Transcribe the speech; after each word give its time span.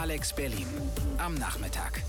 Alex 0.00 0.32
Berlin 0.32 0.66
am 1.18 1.34
Nachmittag. 1.34 2.02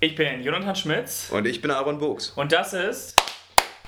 Ich 0.00 0.14
bin 0.14 0.42
Jonathan 0.42 0.76
Schmitz 0.76 1.30
Und 1.32 1.46
ich 1.46 1.60
bin 1.60 1.70
Aaron 1.70 1.98
Buchs. 1.98 2.30
und 2.30 2.52
das 2.52 2.72
ist 2.72 3.20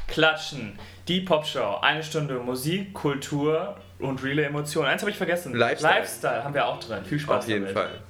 Klatschen, 0.08 0.76
die 1.06 1.20
Popshow. 1.20 1.78
Eine 1.82 2.02
Stunde 2.02 2.34
Musik, 2.40 2.92
Kultur 2.94 3.76
und 4.00 4.22
reale 4.24 4.44
Emotionen. 4.44 4.88
Eins 4.88 5.02
habe 5.02 5.12
ich 5.12 5.16
vergessen. 5.16 5.54
Lifestyle. 5.54 5.94
Lifestyle 6.00 6.44
haben 6.44 6.54
wir 6.54 6.66
auch 6.66 6.80
drin. 6.80 7.04
Viel 7.04 7.20
Spaß 7.20 7.44
Auf 7.44 7.48
jeden 7.48 7.60
damit. 7.66 7.76
Fall. 7.78 8.00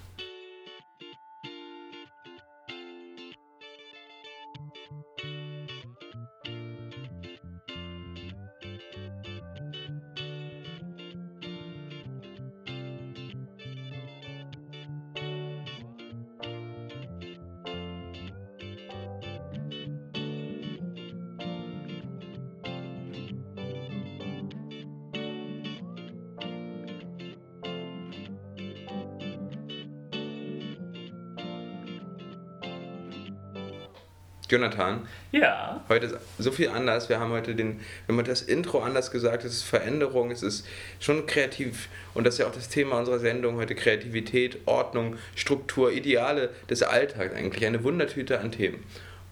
Jonathan, 34.51 35.07
Ja. 35.33 35.83
heute 35.89 36.07
ist 36.07 36.17
so 36.39 36.51
viel 36.51 36.69
anders. 36.69 37.09
Wir 37.09 37.21
haben 37.21 37.31
heute 37.31 37.55
den, 37.55 37.81
haben 38.09 38.17
heute 38.17 38.31
das 38.31 38.43
Intro 38.43 38.81
anders 38.81 39.11
gesagt. 39.11 39.45
Es 39.45 39.53
ist 39.53 39.63
Veränderung, 39.63 40.31
es 40.31 40.43
ist 40.43 40.67
schon 40.99 41.27
kreativ. 41.27 41.89
Und 42.15 42.25
das 42.27 42.35
ist 42.35 42.39
ja 42.41 42.47
auch 42.47 42.53
das 42.53 42.69
Thema 42.69 42.99
unserer 42.99 43.21
Sendung 43.21 43.57
heute: 43.57 43.75
Kreativität, 43.75 44.59
Ordnung, 44.67 45.17
Struktur, 45.37 45.93
Ideale 45.93 46.51
des 46.69 46.83
Alltags 46.83 47.35
eigentlich. 47.35 47.65
Eine 47.65 47.85
Wundertüte 47.85 48.41
an 48.41 48.51
Themen. 48.51 48.83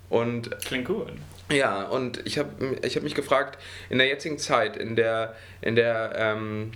Und 0.09 0.57
Klingt 0.65 0.87
gut. 0.87 1.09
Ja, 1.51 1.85
und 1.85 2.25
ich 2.27 2.39
habe 2.39 2.77
ich 2.83 2.97
hab 2.97 3.03
mich 3.03 3.15
gefragt, 3.15 3.59
in 3.89 3.99
der 3.99 4.07
jetzigen 4.07 4.39
Zeit, 4.39 4.77
in 4.77 4.97
der, 4.97 5.35
in 5.63 5.77
der 5.77 6.13
ähm, 6.17 6.73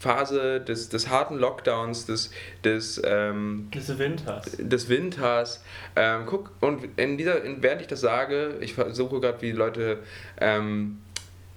Phase 0.00 0.60
des, 0.60 0.88
des 0.88 1.08
harten 1.10 1.36
Lockdowns, 1.36 2.06
des, 2.06 2.30
des, 2.64 3.00
ähm, 3.04 3.68
Diese 3.72 3.98
Winters. 3.98 4.56
des 4.58 4.88
Winters, 4.88 5.62
ähm, 5.94 6.22
guck, 6.24 6.50
und 6.60 6.88
in 6.96 7.18
dieser, 7.18 7.36
während 7.58 7.82
ich 7.82 7.86
das 7.86 8.00
sage, 8.00 8.56
ich 8.60 8.72
versuche 8.74 9.20
gerade, 9.20 9.42
wie 9.42 9.52
Leute 9.52 9.98
ähm, 10.40 10.98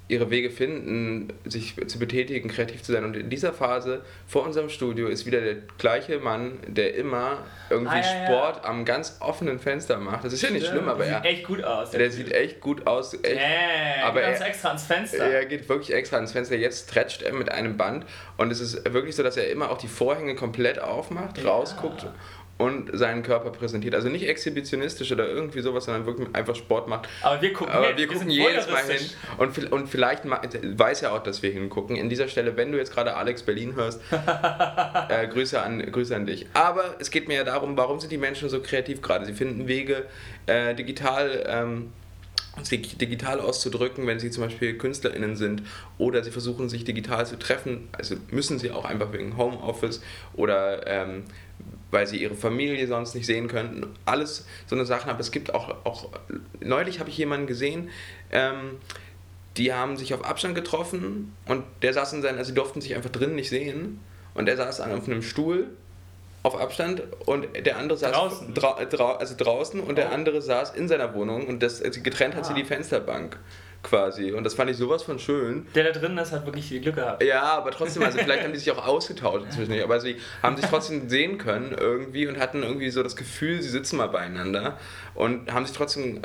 ihre 0.10 0.30
Wege 0.30 0.50
finden, 0.50 1.32
sich 1.46 1.76
zu 1.88 1.98
betätigen, 1.98 2.50
kreativ 2.50 2.84
zu 2.84 2.92
sein. 2.92 3.06
Und 3.06 3.16
in 3.16 3.30
dieser 3.30 3.54
Phase 3.54 4.02
vor 4.28 4.44
unserem 4.44 4.68
Studio 4.70 5.08
ist 5.08 5.26
wieder 5.26 5.40
der 5.40 5.56
gleiche 5.78 6.20
Mann, 6.20 6.60
der 6.68 6.96
immer 6.96 7.38
irgendwie 7.70 7.94
Ah, 7.96 8.02
ja, 8.02 8.04
ja. 8.20 8.26
Sport 8.26 8.66
am 8.66 8.84
ganz 8.84 9.18
offenen 9.22 9.60
Fenster 9.60 9.98
macht. 9.98 10.26
Das 10.26 10.34
ist 10.34 10.42
ja 10.42 10.50
nicht 10.50 10.68
schlimm, 10.68 10.90
aber 10.90 11.06
Sieht 11.06 11.14
er, 11.14 11.26
echt 11.26 11.46
gut 11.48 11.64
aus. 11.64 11.92
der 11.92 12.12
sieht 12.12 12.32
echt 12.34 12.60
gut 12.60 12.86
aus. 12.86 13.14
Echt, 13.14 13.26
Yeah, 13.38 14.06
aber 14.06 14.22
er 14.22 14.34
er- 14.34 14.46
extra 14.48 14.68
ans 14.70 14.84
Fenster. 14.84 15.24
er 15.26 15.46
geht 15.46 15.70
wirklich 15.70 15.94
extra 15.94 16.18
ans 16.18 16.34
Fenster. 16.34 16.58
Jetzt 16.58 16.90
stretcht 16.90 17.22
er 17.22 17.34
mit 17.34 17.50
einem 17.50 17.78
Band 17.78 18.06
und 18.38 18.52
es 18.52 18.60
ist 18.60 18.94
wirklich 18.94 19.16
so, 19.16 19.24
dass 19.24 19.38
er 19.38 19.50
immer 19.50 19.72
auch 19.72 19.78
die 19.78 19.88
Vorhänge 19.88 20.36
komplett 20.36 20.80
aufmacht, 20.80 21.38
Ja. 21.38 21.50
rausguckt 21.50 22.06
und 22.58 22.98
seinen 22.98 23.24
Körper 23.24 23.50
präsentiert. 23.50 23.96
Also 23.96 24.10
nicht 24.10 24.28
exhibitionistisch 24.28 25.12
oder 25.12 25.28
irgendwie 25.28 25.62
sowas, 25.62 25.86
sondern 25.86 26.06
wirklich 26.06 26.28
einfach 26.34 26.56
Sport 26.56 26.88
macht. 26.88 27.10
aber 27.22 27.42
wir 27.42 27.54
gucken 27.54 27.74
Aber 27.74 27.98
wir 27.98 28.08
gucken 28.08 28.30
jedes 28.30 28.70
Mal 28.70 28.84
hin 28.84 29.10
und, 29.38 29.72
und 29.72 29.88
vielleicht 29.88 30.24
weiß 30.26 31.02
er 31.02 31.14
auch, 31.14 31.24
dass 31.24 31.42
wir 31.42 31.52
hingucken. 31.52 31.96
In 31.96 32.10
dieser 32.10 32.28
Stelle, 32.28 32.56
wenn 32.56 32.72
du 32.72 32.78
jetzt 32.78 32.94
gerade 32.94 33.16
Alex 33.16 33.44
Berlin 33.44 33.76
hörst, 33.76 34.02
äh, 35.10 35.28
Grüße, 35.28 35.62
an, 35.62 35.80
Grüße 35.92 36.16
an 36.16 36.26
dich. 36.26 36.46
Aber 36.54 36.96
es 37.00 37.12
geht 37.12 37.28
mir 37.28 37.38
ja 37.38 37.44
darum, 37.44 37.76
warum 37.76 38.00
sind 38.00 38.12
die 38.12 38.18
Menschen 38.18 38.50
so 38.50 38.62
kreativ 38.62 39.02
gerade? 39.02 39.26
Sie 39.26 39.34
finden 39.34 39.68
Wege, 39.68 40.06
äh, 40.46 40.76
digital. 40.76 41.44
Ähm, 41.48 41.92
sich 42.62 42.98
digital 42.98 43.40
auszudrücken, 43.40 44.06
wenn 44.06 44.20
sie 44.20 44.30
zum 44.30 44.44
Beispiel 44.44 44.78
KünstlerInnen 44.78 45.36
sind 45.36 45.64
oder 45.98 46.24
sie 46.24 46.30
versuchen 46.30 46.70
sich 46.70 46.84
digital 46.84 47.26
zu 47.26 47.40
treffen, 47.40 47.90
also 47.94 48.16
müssen 48.30 48.60
sie 48.60 48.70
auch 48.70 48.86
einfach 48.86 49.12
wegen 49.12 49.38
Homeoffice 49.38 50.04
oder 50.36 50.86
ähm, 50.86 51.24
weil 51.94 52.08
sie 52.08 52.18
ihre 52.18 52.36
Familie 52.36 52.86
sonst 52.88 53.16
nicht 53.16 53.26
sehen 53.26 53.48
könnten. 53.48 53.88
Alles 54.06 54.46
so 54.68 54.76
eine 54.76 54.86
Sachen, 54.86 55.10
aber 55.10 55.20
es 55.22 55.32
gibt 55.32 55.54
auch, 55.54 55.74
auch 55.86 56.10
neulich 56.60 57.00
habe 57.00 57.10
ich 57.10 57.18
jemanden 57.18 57.48
gesehen, 57.48 57.90
ähm, 58.32 58.78
die 59.58 59.72
haben 59.72 59.96
sich 59.98 60.14
auf 60.14 60.26
Abstand 60.26 60.56
getroffen 60.56 61.34
und 61.46 61.64
der 61.84 61.94
saß 61.94 62.14
in 62.14 62.22
seinen, 62.24 62.38
also 62.40 62.50
sie 62.50 62.56
durften 62.56 62.82
sich 62.82 62.96
einfach 62.96 63.12
drinnen 63.12 63.36
nicht 63.36 63.50
sehen 63.50 64.00
und 64.34 64.50
er 64.50 64.58
saß 64.58 64.82
auf 64.82 65.08
einem 65.08 65.22
Stuhl 65.22 65.68
auf 66.42 66.60
Abstand 66.60 67.04
und 67.26 67.48
der 67.66 67.78
andere 67.78 67.98
saß 67.98 68.12
Draußen? 68.12 68.54
Drau, 68.54 68.84
drau, 68.90 69.14
also 69.14 69.36
draußen 69.38 69.80
und 69.80 69.98
der 69.98 70.10
Oh. 70.10 70.14
andere 70.14 70.42
saß 70.42 70.76
in 70.76 70.88
seiner 70.90 71.14
Wohnung 71.14 71.48
und 71.48 71.64
das 71.64 71.82
also 71.82 72.02
getrennt 72.02 72.36
hat 72.36 72.46
sie 72.46 72.52
Ah. 72.54 72.56
die 72.56 72.66
Fensterbank 72.66 73.38
quasi 73.84 74.32
und 74.32 74.44
das 74.46 74.54
fand 74.54 74.72
ich 74.72 74.78
sowas 74.78 75.04
von 75.04 75.20
schön. 75.20 75.68
Der 75.76 75.84
da 75.84 75.92
drin 76.00 76.18
ist, 76.18 76.32
hat 76.32 76.46
wirklich 76.46 76.66
viel 76.66 76.80
Glück 76.82 76.96
gehabt. 76.96 77.22
Ja, 77.24 77.42
aber 77.44 77.72
trotzdem, 77.72 78.02
also 78.04 78.18
vielleicht 78.18 78.44
haben 78.44 78.54
die 78.54 78.60
sich 78.60 78.72
auch 78.72 78.86
ausgetauscht 78.88 79.44
inzwischen, 79.46 79.80
aber 79.84 80.00
sie 80.00 80.16
haben 80.42 80.56
sich 80.58 80.66
trotzdem 80.66 81.10
sehen 81.10 81.38
können 81.38 81.76
irgendwie 81.78 82.26
und 82.28 82.40
hatten 82.40 82.64
irgendwie 82.64 82.90
so 82.90 83.04
das 83.04 83.16
Gefühl, 83.16 83.62
sie 83.62 83.70
sitzen 83.70 83.98
mal 83.98 84.08
beieinander 84.08 84.78
und 85.16 85.52
haben 85.54 85.66
sich 85.66 85.76
trotzdem 85.76 86.22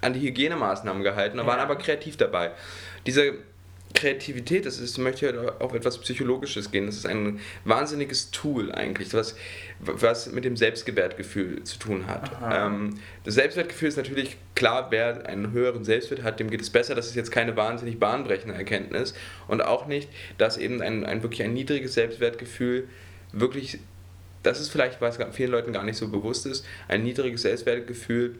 an 0.00 0.12
die 0.12 0.20
Hygienemaßnahmen 0.20 1.02
gehalten 1.02 1.38
und 1.40 1.46
waren 1.46 1.58
Ja. 1.58 1.64
aber 1.64 1.76
kreativ 1.76 2.16
dabei. 2.16 2.50
Diese 3.06 3.34
Kreativität, 3.94 4.66
das 4.66 4.78
ist, 4.78 4.98
möchte 4.98 5.28
ich 5.28 5.60
auf 5.60 5.74
etwas 5.74 5.98
Psychologisches 5.98 6.70
gehen. 6.70 6.86
Das 6.86 6.96
ist 6.96 7.06
ein 7.06 7.40
wahnsinniges 7.64 8.30
Tool 8.30 8.70
eigentlich, 8.70 9.12
was, 9.14 9.34
was 9.80 10.30
mit 10.30 10.44
dem 10.44 10.56
Selbstwertgefühl 10.56 11.64
zu 11.64 11.78
tun 11.78 12.06
hat. 12.06 12.30
Ähm, 12.52 12.98
das 13.24 13.34
Selbstwertgefühl 13.34 13.88
ist 13.88 13.96
natürlich 13.96 14.36
klar, 14.54 14.88
wer 14.90 15.26
einen 15.26 15.52
höheren 15.52 15.84
Selbstwert 15.84 16.22
hat, 16.22 16.38
dem 16.38 16.50
geht 16.50 16.60
es 16.60 16.70
besser. 16.70 16.94
Das 16.94 17.06
ist 17.06 17.16
jetzt 17.16 17.30
keine 17.30 17.56
wahnsinnig 17.56 17.98
bahnbrechende 17.98 18.54
Erkenntnis. 18.54 19.14
Und 19.48 19.62
auch 19.62 19.86
nicht, 19.86 20.08
dass 20.36 20.58
eben 20.58 20.82
ein, 20.82 21.04
ein 21.04 21.22
wirklich 21.22 21.42
ein 21.42 21.54
niedriges 21.54 21.94
Selbstwertgefühl 21.94 22.88
wirklich, 23.32 23.78
das 24.42 24.60
ist 24.60 24.70
vielleicht, 24.70 25.00
was 25.00 25.18
vielen 25.32 25.50
Leuten 25.50 25.72
gar 25.72 25.84
nicht 25.84 25.96
so 25.96 26.08
bewusst 26.08 26.46
ist, 26.46 26.64
ein 26.88 27.02
niedriges 27.02 27.42
Selbstwertgefühl 27.42 28.36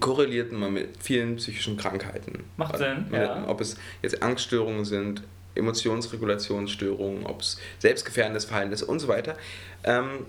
korreliert 0.00 0.50
immer 0.52 0.70
mit 0.70 0.88
vielen 1.00 1.36
psychischen 1.36 1.76
Krankheiten. 1.76 2.44
Macht 2.56 2.78
Sinn, 2.78 3.06
Mit- 3.10 3.20
ja. 3.20 3.46
Ob 3.48 3.60
es 3.60 3.76
jetzt 4.02 4.22
Angststörungen 4.22 4.84
sind, 4.84 5.22
Emotionsregulationsstörungen, 5.54 7.26
ob 7.26 7.40
es 7.40 7.58
selbstgefährdendes 7.78 8.44
Verhalten 8.44 8.72
ist 8.72 8.82
und 8.82 8.98
so 9.00 9.08
weiter. 9.08 9.36
Ähm, 9.84 10.26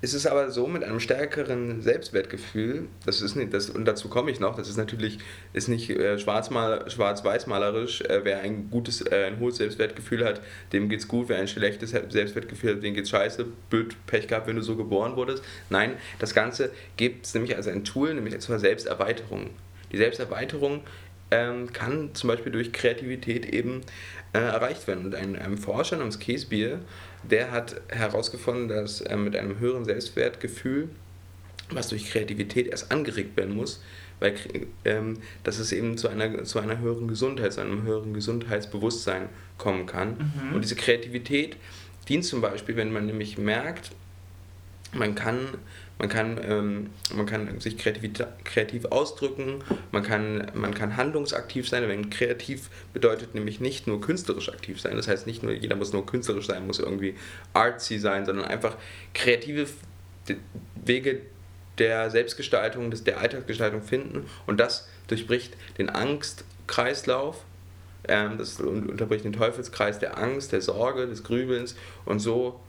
es 0.00 0.14
ist 0.14 0.26
aber 0.26 0.50
so, 0.50 0.66
mit 0.66 0.84
einem 0.84 1.00
stärkeren 1.00 1.82
Selbstwertgefühl, 1.82 2.86
das 3.04 3.20
ist 3.20 3.34
nicht, 3.34 3.52
das, 3.52 3.68
und 3.68 3.84
dazu 3.84 4.08
komme 4.08 4.30
ich 4.30 4.38
noch, 4.38 4.56
das 4.56 4.68
ist 4.68 4.76
natürlich 4.76 5.18
ist 5.52 5.68
nicht 5.68 5.90
äh, 5.90 6.18
schwarz-weiß-malerisch, 6.18 8.02
äh, 8.02 8.20
wer 8.22 8.40
ein 8.40 8.70
gutes, 8.70 9.00
äh, 9.00 9.24
ein 9.26 9.40
hohes 9.40 9.56
Selbstwertgefühl 9.56 10.24
hat, 10.24 10.40
dem 10.72 10.88
geht's 10.88 11.08
gut, 11.08 11.28
wer 11.28 11.38
ein 11.38 11.48
schlechtes 11.48 11.90
Selbstwertgefühl 11.90 12.76
hat, 12.76 12.82
dem 12.82 12.94
geht's 12.94 13.10
scheiße, 13.10 13.46
blöd, 13.70 13.96
Pech 14.06 14.28
gehabt, 14.28 14.46
wenn 14.46 14.56
du 14.56 14.62
so 14.62 14.76
geboren 14.76 15.16
wurdest. 15.16 15.42
Nein, 15.68 15.94
das 16.18 16.32
Ganze 16.34 16.70
gibt 16.96 17.26
es 17.26 17.34
nämlich 17.34 17.56
als 17.56 17.66
ein 17.66 17.84
Tool, 17.84 18.14
nämlich 18.14 18.38
zur 18.38 18.58
Selbsterweiterung. 18.58 19.50
Die 19.90 19.96
Selbsterweiterung 19.96 20.82
ähm, 21.30 21.72
kann 21.72 22.14
zum 22.14 22.28
Beispiel 22.28 22.52
durch 22.52 22.72
Kreativität 22.72 23.46
eben 23.46 23.82
äh, 24.32 24.38
erreicht 24.38 24.86
werden. 24.86 25.06
Und 25.06 25.14
ein, 25.14 25.36
ein 25.36 25.58
Forscher 25.58 25.96
namens 25.96 26.18
Käsbier, 26.18 26.80
der 27.28 27.50
hat 27.50 27.80
herausgefunden, 27.88 28.68
dass 28.68 29.00
äh, 29.00 29.16
mit 29.16 29.36
einem 29.36 29.58
höheren 29.58 29.84
Selbstwertgefühl, 29.84 30.88
was 31.70 31.88
durch 31.88 32.10
Kreativität 32.10 32.68
erst 32.68 32.90
angeregt 32.90 33.36
werden 33.36 33.54
muss, 33.54 33.82
weil 34.20 34.34
ähm, 34.84 35.18
dass 35.44 35.58
es 35.58 35.70
eben 35.72 35.96
zu 35.96 36.08
einer, 36.08 36.44
zu 36.44 36.58
einer 36.58 36.78
höheren 36.78 37.08
Gesundheit, 37.08 37.52
zu 37.52 37.60
einem 37.60 37.82
höheren 37.82 38.14
Gesundheitsbewusstsein 38.14 39.28
kommen 39.58 39.86
kann. 39.86 40.32
Und 40.54 40.64
diese 40.64 40.76
Kreativität 40.76 41.56
dient 42.08 42.24
zum 42.24 42.40
Beispiel, 42.40 42.76
wenn 42.76 42.92
man 42.92 43.06
nämlich 43.06 43.38
merkt, 43.38 43.92
man 44.92 45.14
kann, 45.14 45.38
man 45.98 46.08
kann, 46.08 46.40
ähm, 46.42 46.90
man 47.14 47.26
kann 47.26 47.60
sich 47.60 47.76
kreativ, 47.76 48.12
kreativ 48.44 48.84
ausdrücken, 48.86 49.64
man 49.90 50.02
kann, 50.02 50.50
man 50.54 50.72
kann 50.74 50.96
handlungsaktiv 50.96 51.68
sein. 51.68 51.88
Wenn 51.88 52.08
kreativ 52.08 52.70
bedeutet 52.92 53.34
nämlich 53.34 53.60
nicht 53.60 53.86
nur 53.86 54.00
künstlerisch 54.00 54.48
aktiv 54.48 54.80
sein, 54.80 54.96
das 54.96 55.08
heißt 55.08 55.26
nicht 55.26 55.42
nur, 55.42 55.52
jeder 55.52 55.76
muss 55.76 55.92
nur 55.92 56.06
künstlerisch 56.06 56.46
sein, 56.46 56.66
muss 56.66 56.78
irgendwie 56.78 57.14
artsy 57.52 57.98
sein, 57.98 58.24
sondern 58.26 58.44
einfach 58.46 58.76
kreative 59.12 59.66
Wege 60.76 61.22
der 61.78 62.10
Selbstgestaltung, 62.10 62.90
des, 62.90 63.04
der 63.04 63.18
Alltagsgestaltung 63.20 63.82
finden 63.82 64.26
und 64.46 64.58
das 64.58 64.88
durchbricht 65.08 65.56
den 65.78 65.90
Angstkreislauf, 65.90 67.44
ähm, 68.06 68.38
das 68.38 68.60
un- 68.60 68.88
unterbricht 68.88 69.24
den 69.24 69.32
Teufelskreis 69.32 69.98
der 69.98 70.18
Angst, 70.18 70.52
der 70.52 70.60
Sorge, 70.60 71.06
des 71.06 71.24
Grübelns 71.24 71.76
und 72.04 72.20
so 72.20 72.60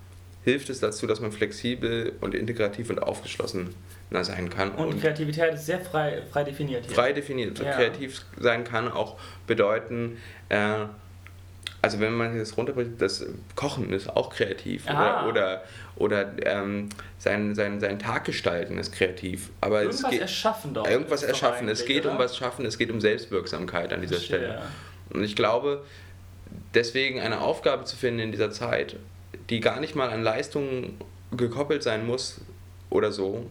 hilft 0.43 0.69
es 0.69 0.79
dazu, 0.79 1.05
dass 1.07 1.19
man 1.19 1.31
flexibel 1.31 2.13
und 2.21 2.33
integrativ 2.33 2.89
und 2.89 3.01
aufgeschlossen 3.01 3.75
sein 4.11 4.49
kann 4.49 4.71
Und 4.71 4.99
Kreativität 4.99 5.53
ist 5.53 5.67
sehr 5.67 5.79
frei, 5.79 6.23
frei 6.31 6.43
definiert 6.43 6.85
hier. 6.85 6.95
frei 6.95 7.13
definiert. 7.13 7.59
Ja. 7.59 7.73
Kreativ 7.73 8.21
sein 8.39 8.63
kann 8.63 8.91
auch 8.91 9.19
bedeuten, 9.45 10.17
äh, 10.49 10.85
also 11.81 11.99
wenn 11.99 12.13
man 12.13 12.37
das 12.37 12.57
runterbricht, 12.57 12.91
das 12.97 13.25
Kochen 13.55 13.93
ist 13.93 14.09
auch 14.09 14.31
kreativ. 14.31 14.85
Ah. 14.87 15.27
Oder, 15.27 15.61
oder, 15.95 16.33
oder 16.35 16.45
ähm, 16.45 16.89
sein, 17.19 17.55
sein, 17.55 17.99
Tag 17.99 18.25
gestalten 18.25 18.77
ist 18.77 18.91
kreativ. 18.91 19.49
Aber 19.61 19.83
Irgendwas 19.83 20.03
es 20.03 20.09
geht, 20.09 20.21
erschaffen 20.21 20.73
doch. 20.73 20.87
irgendwas 20.87 21.21
ist 21.21 21.29
doch 21.29 21.43
erschaffen. 21.43 21.69
Es 21.69 21.85
geht 21.85 22.05
um 22.05 22.15
oder? 22.15 22.25
was 22.25 22.35
schaffen, 22.35 22.65
es 22.65 22.77
geht 22.77 22.91
um 22.91 22.99
Selbstwirksamkeit 22.99 23.93
an 23.93 24.01
dieser 24.01 24.15
Verstehe. 24.15 24.39
Stelle. 24.39 24.61
Und 25.11 25.23
ich 25.23 25.35
glaube, 25.35 25.83
deswegen 26.73 27.21
eine 27.21 27.41
Aufgabe 27.41 27.85
zu 27.85 27.95
finden 27.95 28.19
in 28.19 28.31
dieser 28.31 28.51
Zeit, 28.51 28.97
die 29.49 29.59
gar 29.59 29.79
nicht 29.79 29.95
mal 29.95 30.09
an 30.09 30.23
Leistungen 30.23 30.97
gekoppelt 31.35 31.83
sein 31.83 32.05
muss 32.05 32.41
oder 32.89 33.11
so, 33.11 33.49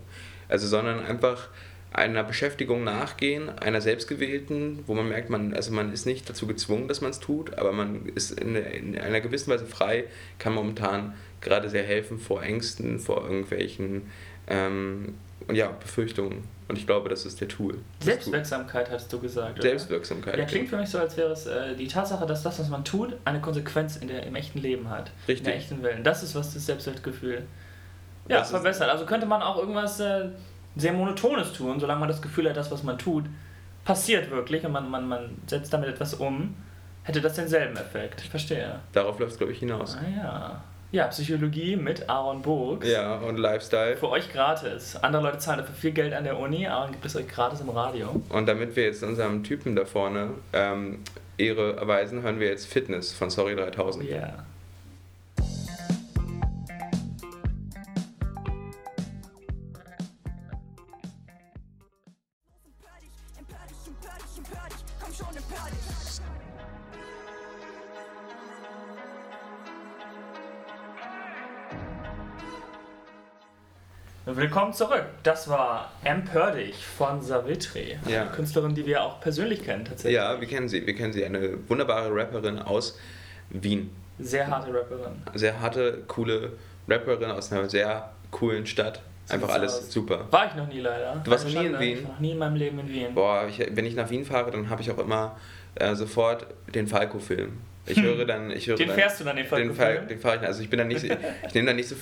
also 0.49 0.67
sondern 0.67 1.05
einfach 1.05 1.49
einer 1.93 2.23
Beschäftigung 2.23 2.85
nachgehen, 2.85 3.49
einer 3.49 3.81
selbstgewählten, 3.81 4.81
wo 4.87 4.95
man 4.95 5.09
merkt, 5.09 5.31
man, 5.31 5.55
also 5.55 5.73
man 5.73 5.93
ist 5.93 6.07
nicht 6.07 6.29
dazu 6.29 6.47
gezwungen, 6.47 6.87
dass 6.87 7.01
man 7.01 7.11
es 7.11 7.21
tut, 7.21 7.57
aber 7.59 7.73
man 7.73 8.07
ist 8.15 8.31
in, 8.39 8.57
in 8.57 8.99
einer 8.99 9.21
gewissen 9.21 9.51
Weise 9.51 9.67
frei, 9.67 10.05
kann 10.39 10.53
momentan 10.53 11.15
gerade 11.41 11.71
sehr 11.71 11.85
helfen 11.85 12.19
vor 12.19 12.43
Ängsten, 12.43 12.99
vor 12.99 13.23
irgendwelchen 13.25 14.11
ähm, 14.49 15.15
und 15.49 15.57
ja, 15.57 15.69
Befürchtungen. 15.69 16.45
Und 16.69 16.77
ich 16.77 16.87
glaube, 16.87 17.09
das 17.09 17.25
ist 17.25 17.41
der 17.41 17.49
Tool. 17.49 17.79
Das. 17.99 18.07
Selbstwirksamkeit 18.07 18.91
hast 18.91 19.11
du 19.13 19.19
gesagt. 19.19 19.55
Oder? 19.55 19.63
Selbstwirksamkeit. 19.63 20.37
Ja, 20.37 20.45
klingt 20.45 20.69
für 20.69 20.77
mich 20.77 20.91
so, 20.91 20.99
als 20.99 21.17
wäre 21.17 21.33
es 21.33 21.47
äh, 21.47 21.75
die 21.75 21.89
Tatsache, 21.89 22.27
dass 22.27 22.43
das, 22.43 22.59
was 22.59 22.69
man 22.69 22.85
tut, 22.85 23.17
eine 23.25 23.41
Konsequenz 23.41 23.97
in 23.97 24.09
der, 24.09 24.25
im 24.25 24.37
echten 24.37 24.59
Leben 24.59 24.91
hat. 24.91 25.11
Richtig. 25.27 25.39
In 25.39 25.45
der 25.45 25.57
echten 25.57 25.83
Welt. 25.83 26.07
Das 26.07 26.23
ist, 26.23 26.35
was 26.35 26.53
das 26.53 26.67
Selbstwertgefühl 26.67 27.45
ja, 28.29 28.39
Das 28.39 28.51
verbessert. 28.51 28.91
Also 28.91 29.07
könnte 29.07 29.27
man 29.27 29.43
auch 29.43 29.57
irgendwas 29.57 29.99
äh, 30.01 30.29
sehr 30.77 30.93
Monotones 30.93 31.53
tun, 31.53 31.81
solange 31.81 32.01
man 32.01 32.09
das 32.09 32.21
Gefühl 32.21 32.49
hat, 32.49 32.57
das, 32.57 32.71
was 32.71 32.83
man 32.83 32.99
tut, 32.99 33.25
passiert 33.85 34.31
wirklich 34.31 34.65
und 34.65 34.73
man, 34.73 34.91
man, 34.91 35.09
man 35.09 35.31
setzt 35.47 35.73
damit 35.73 35.89
etwas 35.89 36.15
um, 36.15 36.55
hätte 37.05 37.21
das 37.21 37.35
denselben 37.35 37.77
Effekt. 37.77 38.21
Ich 38.23 38.31
verstehe. 38.31 38.81
Darauf 38.93 39.19
läuft 39.19 39.33
es, 39.33 39.39
glaube 39.39 39.53
ich, 39.53 39.59
hinaus. 39.59 39.97
Ah 39.97 40.09
ja. 40.15 40.63
Ja, 40.91 41.07
Psychologie 41.09 41.77
mit 41.77 42.09
Aaron 42.09 42.41
Burg. 42.41 42.83
Ja, 42.85 43.17
und 43.17 43.37
Lifestyle. 43.37 43.97
Für 43.99 44.09
euch 44.09 44.33
gratis. 44.33 44.97
Andere 44.97 45.23
Leute 45.25 45.39
zahlen 45.39 45.59
dafür 45.59 45.75
viel 45.75 45.93
Geld 45.93 46.15
an 46.15 46.25
der 46.25 46.39
Uni, 46.39 46.67
Aaron 46.67 46.93
gibt 46.93 47.05
es 47.05 47.15
euch 47.15 47.29
gratis 47.29 47.61
im 47.61 47.69
Radio. 47.69 48.23
Und 48.31 48.47
damit 48.49 48.75
wir 48.75 48.85
jetzt 48.85 49.03
unserem 49.03 49.45
Typen 49.45 49.77
da 49.77 49.85
vorne 49.85 50.31
ähm, 50.55 51.01
Ehre 51.37 51.77
erweisen, 51.77 52.23
hören 52.23 52.41
wir 52.41 52.49
jetzt 52.49 52.67
Fitness 52.67 53.13
von 53.13 53.29
Sorry 53.29 53.53
Oh 53.53 53.57
3000. 53.57 54.05
yeah. 54.09 54.45
Willkommen 74.37 74.75
zurück. 74.75 75.07
Das 75.23 75.49
war 75.49 75.91
Empör 76.05 76.51
dich 76.51 76.77
von 76.85 77.23
Savitri. 77.23 77.99
Ja. 78.07 78.23
Eine 78.23 78.31
Künstlerin, 78.31 78.75
die 78.75 78.85
wir 78.85 79.03
auch 79.03 79.23
persönlich 79.23 79.65
kennen, 79.65 79.87
tatsächlich. 79.87 80.17
Ja, 80.17 80.39
wir 80.39 80.47
kennen 80.47 80.69
sie. 80.69 80.87
Wir 80.87 80.95
kennen 80.95 81.15
sie. 81.15 81.25
Eine 81.25 81.67
wunderbare 81.67 82.15
Rapperin 82.15 82.59
aus 82.59 82.99
Wien. 83.49 83.91
Sehr 84.19 84.47
harte 84.47 84.69
Rapperin. 84.69 85.23
Sehr 85.33 85.59
harte, 85.59 86.03
coole 86.07 86.53
Rapperin 86.87 87.31
aus 87.31 87.51
einer 87.51 87.71
sehr 87.71 88.11
coolen 88.31 88.67
Stadt. 88.67 89.01
Einfach 89.31 89.49
alles 89.49 89.79
aus. 89.79 89.93
super. 89.93 90.27
War 90.31 90.47
ich 90.47 90.55
noch 90.57 90.69
nie 90.69 90.81
leider. 90.81 91.23
Du 91.25 91.31
warst 91.31 91.47
noch 91.47 91.63
nie 91.63 91.67
in. 91.67 91.79
Wien? 91.79 91.99
Ich 91.99 92.05
war 92.05 92.13
noch 92.13 92.21
nie 92.21 92.31
in 92.33 92.39
meinem 92.39 92.57
Leben 92.57 92.79
in 92.81 92.89
Wien. 92.91 93.15
Boah, 93.15 93.47
ich, 93.49 93.59
wenn 93.59 93.87
ich 93.87 93.95
nach 93.95 94.11
Wien 94.11 94.27
fahre, 94.27 94.51
dann 94.51 94.69
habe 94.69 94.83
ich 94.83 94.91
auch 94.91 94.99
immer 94.99 95.37
äh, 95.75 95.95
sofort 95.95 96.47
den 96.75 96.87
Falco-Film. 96.87 97.59
Ich 97.89 98.03
höre 98.03 98.25
dann, 98.25 98.51
ich 98.51 98.67
höre 98.67 98.77
Den 98.77 98.89
dann, 98.89 98.97
fährst 98.97 99.21
du 99.21 99.25
dann, 99.25 99.37
den 99.37 99.45
den, 99.45 99.49
Falco-Film? 99.49 99.77
Fall, 99.77 100.07
den 100.07 100.19
fahre 100.19 100.37
ich, 100.37 100.43
also 100.43 100.63
ich 100.63 100.71
bin 100.71 100.79
dann 100.79 100.89
nicht, 100.89 101.05
ich 101.05 101.55
nehme 101.55 101.67
dann 101.67 101.77
nicht 101.77 101.89
so, 101.89 101.97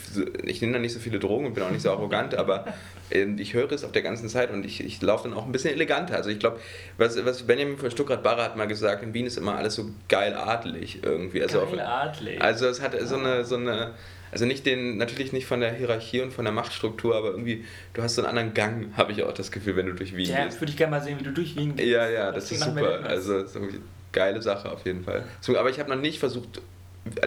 ich 0.45 0.61
nehme 0.61 0.73
dann 0.73 0.83
nicht 0.83 0.93
so 0.93 1.01
viele 1.01 1.19
Drogen 1.19 1.47
und 1.47 1.55
bin 1.55 1.63
auch 1.63 1.71
nicht 1.71 1.83
so 1.83 1.91
arrogant, 1.91 2.35
aber 2.35 2.67
ähm, 3.11 3.39
ich 3.39 3.55
höre 3.55 3.71
es 3.73 3.85
auf 3.85 3.93
der 3.93 4.03
ganzen 4.03 4.29
Zeit 4.29 4.51
und 4.51 4.65
ich, 4.65 4.85
ich 4.85 5.01
laufe 5.03 5.29
dann 5.29 5.37
auch 5.37 5.47
ein 5.47 5.53
bisschen 5.53 5.73
eleganter. 5.73 6.17
Also 6.17 6.31
ich 6.31 6.39
glaube, 6.39 6.61
was, 6.99 7.25
was 7.25 7.43
Benjamin 7.45 7.79
von 7.79 7.91
Stuttgart-Barre 7.91 8.43
hat 8.43 8.57
mal 8.57 8.67
gesagt, 8.67 9.03
in 9.03 9.15
Wien 9.15 9.27
ist 9.27 9.37
immer 9.37 9.57
alles 9.57 9.75
so 9.75 9.91
geil 10.09 10.35
adelig 10.35 11.01
irgendwie. 11.03 11.43
Also, 11.43 11.67
Geil 11.67 11.81
adlig. 11.81 12.41
also 12.41 12.67
es 12.67 12.81
hat 12.81 12.95
so 13.01 13.17
eine, 13.17 13.45
so 13.45 13.57
eine, 13.57 13.95
also 14.33 14.45
nicht 14.45 14.67
den, 14.67 14.99
natürlich 14.99 15.33
nicht 15.33 15.47
von 15.47 15.61
der 15.61 15.73
Hierarchie 15.73 16.21
und 16.21 16.33
von 16.33 16.45
der 16.45 16.53
Machtstruktur, 16.53 17.17
aber 17.17 17.31
irgendwie, 17.31 17.65
du 17.95 18.03
hast 18.03 18.17
so 18.17 18.23
einen 18.23 18.29
anderen 18.29 18.55
Gang, 18.55 18.97
habe 18.97 19.13
ich 19.13 19.23
auch 19.23 19.33
das 19.33 19.53
Gefühl, 19.53 19.77
wenn 19.77 19.87
du 19.87 19.95
durch 19.95 20.17
Wien 20.17 20.29
ja, 20.29 20.45
gehst. 20.45 20.61
würde 20.61 20.73
ich 20.73 20.77
gerne 20.77 20.91
mal 20.91 21.03
sehen, 21.03 21.19
wie 21.19 21.25
du 21.25 21.33
durch 21.33 21.57
Wien 21.57 21.77
gehst. 21.77 21.89
Ja, 21.89 22.09
ja, 22.09 22.33
das, 22.33 22.49
klingt 22.49 22.63
ist 22.63 22.69
super. 22.69 23.01
Also, 23.05 23.43
das 23.43 23.55
ist 23.55 23.75
geile 24.17 24.43
Sache 24.43 24.73
auf 24.73 24.85
jeden 24.85 25.05
Fall. 25.05 25.25
Aber 25.57 25.71
ich 25.71 25.79
habe 25.79 25.91
noch 25.91 26.01
nicht 26.01 26.19
versucht, 26.19 26.61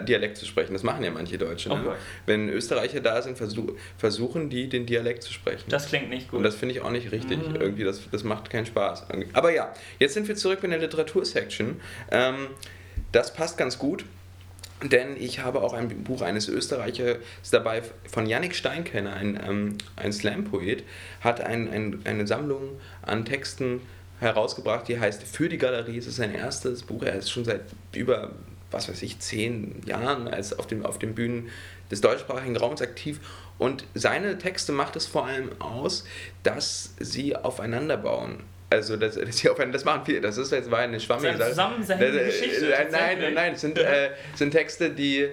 Dialekt 0.07 0.37
zu 0.37 0.45
sprechen. 0.45 0.73
Das 0.73 0.83
machen 0.83 1.03
ja 1.03 1.11
manche 1.11 1.37
Deutsche. 1.37 1.69
Ne? 1.69 1.75
Okay. 1.75 1.95
Wenn 2.25 2.49
Österreicher 2.49 2.99
da 2.99 3.21
sind, 3.21 3.37
versuch, 3.37 3.73
versuchen 3.97 4.49
die, 4.49 4.67
den 4.67 4.85
Dialekt 4.85 5.23
zu 5.23 5.31
sprechen. 5.31 5.65
Das 5.69 5.87
klingt 5.87 6.09
nicht 6.09 6.29
gut. 6.29 6.39
Und 6.39 6.43
das 6.43 6.55
finde 6.55 6.75
ich 6.75 6.81
auch 6.81 6.91
nicht 6.91 7.11
richtig. 7.11 7.37
Mhm. 7.37 7.55
Irgendwie, 7.55 7.83
das, 7.83 8.01
das 8.11 8.23
macht 8.23 8.49
keinen 8.49 8.65
Spaß. 8.65 9.05
Aber 9.33 9.53
ja, 9.53 9.73
jetzt 9.99 10.15
sind 10.15 10.27
wir 10.27 10.35
zurück 10.35 10.63
in 10.63 10.71
der 10.71 10.79
Literatursection. 10.79 11.79
Ähm, 12.11 12.47
das 13.11 13.33
passt 13.33 13.57
ganz 13.57 13.77
gut. 13.77 14.03
Denn 14.81 15.17
ich 15.17 15.39
habe 15.39 15.61
auch 15.61 15.73
ein 15.73 15.89
Buch 16.03 16.21
eines 16.21 16.47
Österreichers 16.47 17.17
dabei 17.51 17.81
von 18.09 18.25
Yannick 18.25 18.55
Steinkenner, 18.55 19.13
ein, 19.13 19.37
ähm, 19.45 19.77
ein 19.97 20.13
Slam-Poet, 20.13 20.85
hat 21.19 21.41
ein, 21.41 21.69
ein, 21.69 21.99
eine 22.05 22.25
Sammlung 22.25 22.79
an 23.01 23.25
Texten 23.25 23.81
herausgebracht, 24.19 24.87
die 24.87 24.99
heißt 24.99 25.23
Für 25.23 25.49
die 25.49 25.57
Galerie. 25.57 25.97
Es 25.97 26.07
ist 26.07 26.17
sein 26.17 26.33
erstes 26.33 26.83
Buch. 26.83 27.03
Er 27.03 27.15
ist 27.15 27.29
schon 27.29 27.45
seit 27.45 27.61
über, 27.93 28.31
was 28.71 28.89
weiß 28.89 29.01
ich, 29.01 29.19
zehn 29.19 29.81
Jahren 29.85 30.27
als 30.27 30.57
auf, 30.57 30.67
dem, 30.67 30.85
auf 30.85 30.99
den 30.99 31.15
Bühnen 31.15 31.49
des 31.89 32.01
deutschsprachigen 32.01 32.57
Raums 32.57 32.81
aktiv. 32.81 33.19
Und 33.57 33.85
seine 33.93 34.37
Texte 34.37 34.71
macht 34.71 34.95
es 34.95 35.05
vor 35.05 35.25
allem 35.25 35.49
aus, 35.59 36.05
dass 36.43 36.93
sie 36.99 37.35
aufeinander 37.35 37.97
bauen. 37.97 38.43
Also, 38.69 38.97
dass, 38.97 39.15
dass 39.15 39.37
sie 39.37 39.49
aufeinander, 39.49 39.77
das 39.77 39.85
machen 39.85 40.03
viele, 40.05 40.21
das 40.21 40.37
ist 40.37 40.51
jetzt 40.51 40.69
war 40.69 40.79
eine 40.79 40.99
schwammige 40.99 41.33
Das 41.33 41.41
eine 41.41 41.49
zusammenhängende 41.49 42.11
Das, 42.11 42.21
äh, 42.21 42.25
Geschichte, 42.25 42.69
Nein, 42.91 43.19
nein, 43.19 43.33
nein, 43.33 43.53
es 43.53 43.61
sind, 43.61 43.77
äh, 43.77 44.11
sind 44.35 44.51
Texte, 44.51 44.91
die. 44.91 45.27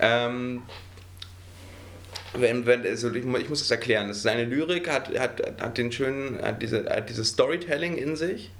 Ähm, 0.00 0.62
wenn, 2.40 2.66
wenn, 2.66 2.86
also 2.86 3.10
ich, 3.12 3.24
ich 3.24 3.48
muss 3.48 3.70
erklären. 3.70 4.08
Das 4.08 4.18
ist 4.18 4.22
seine 4.22 4.44
Lyrik 4.44 4.90
hat, 4.90 5.16
hat, 5.18 5.42
hat 5.60 5.78
den 5.78 5.92
schönen, 5.92 6.40
hat 6.42 6.62
diese, 6.62 6.84
hat 6.88 7.08
dieses 7.08 7.28
Storytelling 7.28 7.96
in 7.96 8.16
sich, 8.16 8.50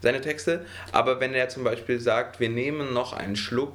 seine 0.00 0.20
Texte. 0.20 0.64
Aber 0.92 1.20
wenn 1.20 1.34
er 1.34 1.48
zum 1.48 1.64
Beispiel 1.64 2.00
sagt, 2.00 2.40
wir 2.40 2.48
nehmen 2.48 2.92
noch 2.92 3.12
einen 3.12 3.36
Schluck, 3.36 3.74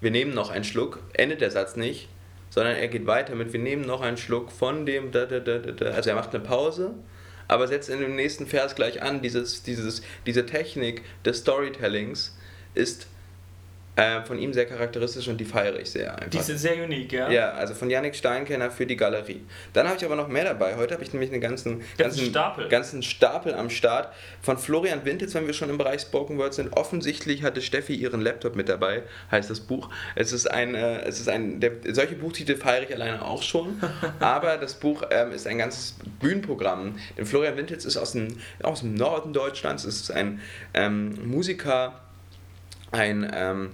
wir 0.00 0.10
nehmen 0.10 0.34
noch 0.34 0.50
einen 0.50 0.64
Schluck, 0.64 1.00
endet 1.14 1.40
der 1.40 1.50
Satz 1.50 1.76
nicht, 1.76 2.08
sondern 2.50 2.76
er 2.76 2.88
geht 2.88 3.06
weiter 3.06 3.34
mit, 3.34 3.52
wir 3.52 3.60
nehmen 3.60 3.86
noch 3.86 4.00
einen 4.00 4.16
Schluck 4.16 4.52
von 4.52 4.86
dem, 4.86 5.10
da, 5.10 5.26
da, 5.26 5.40
da, 5.40 5.58
da. 5.58 5.86
also 5.86 6.10
er 6.10 6.16
macht 6.16 6.34
eine 6.34 6.44
Pause, 6.44 6.94
aber 7.48 7.66
setzt 7.68 7.88
in 7.88 8.00
dem 8.00 8.14
nächsten 8.14 8.46
Vers 8.46 8.74
gleich 8.74 9.02
an, 9.02 9.22
dieses, 9.22 9.62
dieses, 9.62 10.02
diese 10.26 10.46
Technik 10.46 11.02
des 11.24 11.38
Storytellings 11.38 12.36
ist 12.74 13.08
äh, 13.96 14.22
von 14.22 14.38
ihm 14.38 14.52
sehr 14.52 14.66
charakteristisch 14.66 15.28
und 15.28 15.38
die 15.38 15.44
feiere 15.44 15.78
ich 15.78 15.90
sehr 15.90 16.14
einfach. 16.14 16.30
Die 16.30 16.38
ist 16.38 16.46
sehr 16.58 16.82
unique, 16.82 17.12
ja? 17.12 17.30
Ja, 17.30 17.50
also 17.52 17.74
von 17.74 17.88
Yannick 17.90 18.16
Steinkenner 18.16 18.70
für 18.70 18.86
die 18.86 18.96
Galerie. 18.96 19.42
Dann 19.72 19.86
habe 19.86 19.96
ich 19.96 20.04
aber 20.04 20.16
noch 20.16 20.28
mehr 20.28 20.44
dabei. 20.44 20.76
Heute 20.76 20.94
habe 20.94 21.04
ich 21.04 21.12
nämlich 21.12 21.30
einen 21.30 21.40
ganzen, 21.40 21.82
ganzen, 21.96 22.26
Stapel. 22.26 22.68
ganzen 22.68 23.02
Stapel 23.02 23.54
am 23.54 23.70
Start. 23.70 24.12
Von 24.42 24.58
Florian 24.58 25.04
Wintitz, 25.04 25.34
wenn 25.34 25.46
wir 25.46 25.54
schon 25.54 25.70
im 25.70 25.78
Bereich 25.78 26.00
Spoken 26.02 26.38
Word 26.38 26.54
sind. 26.54 26.76
Offensichtlich 26.76 27.42
hatte 27.44 27.62
Steffi 27.62 27.94
ihren 27.94 28.20
Laptop 28.20 28.56
mit 28.56 28.68
dabei, 28.68 29.04
heißt 29.30 29.48
das 29.48 29.60
Buch. 29.60 29.90
Es 30.16 30.32
ist 30.32 30.50
ein, 30.50 30.74
äh, 30.74 31.02
es 31.02 31.20
ist 31.20 31.28
ein 31.28 31.60
der, 31.60 31.72
solche 31.90 32.16
Buchtitel 32.16 32.56
feiere 32.56 32.82
ich 32.82 32.94
alleine 32.94 33.24
auch 33.24 33.42
schon. 33.42 33.80
aber 34.20 34.56
das 34.56 34.74
Buch 34.74 35.04
ähm, 35.10 35.30
ist 35.32 35.46
ein 35.46 35.58
ganzes 35.58 35.94
Bühnenprogramm. 36.20 36.96
Denn 37.16 37.26
Florian 37.26 37.56
Wintitz 37.56 37.84
ist 37.84 37.96
aus 37.96 38.12
dem, 38.12 38.36
aus 38.62 38.80
dem 38.80 38.94
Norden 38.94 39.32
Deutschlands. 39.32 39.84
Es 39.84 40.00
ist 40.00 40.10
ein 40.10 40.40
ähm, 40.74 41.28
Musiker, 41.28 42.00
ein, 42.92 43.30
ähm, 43.34 43.70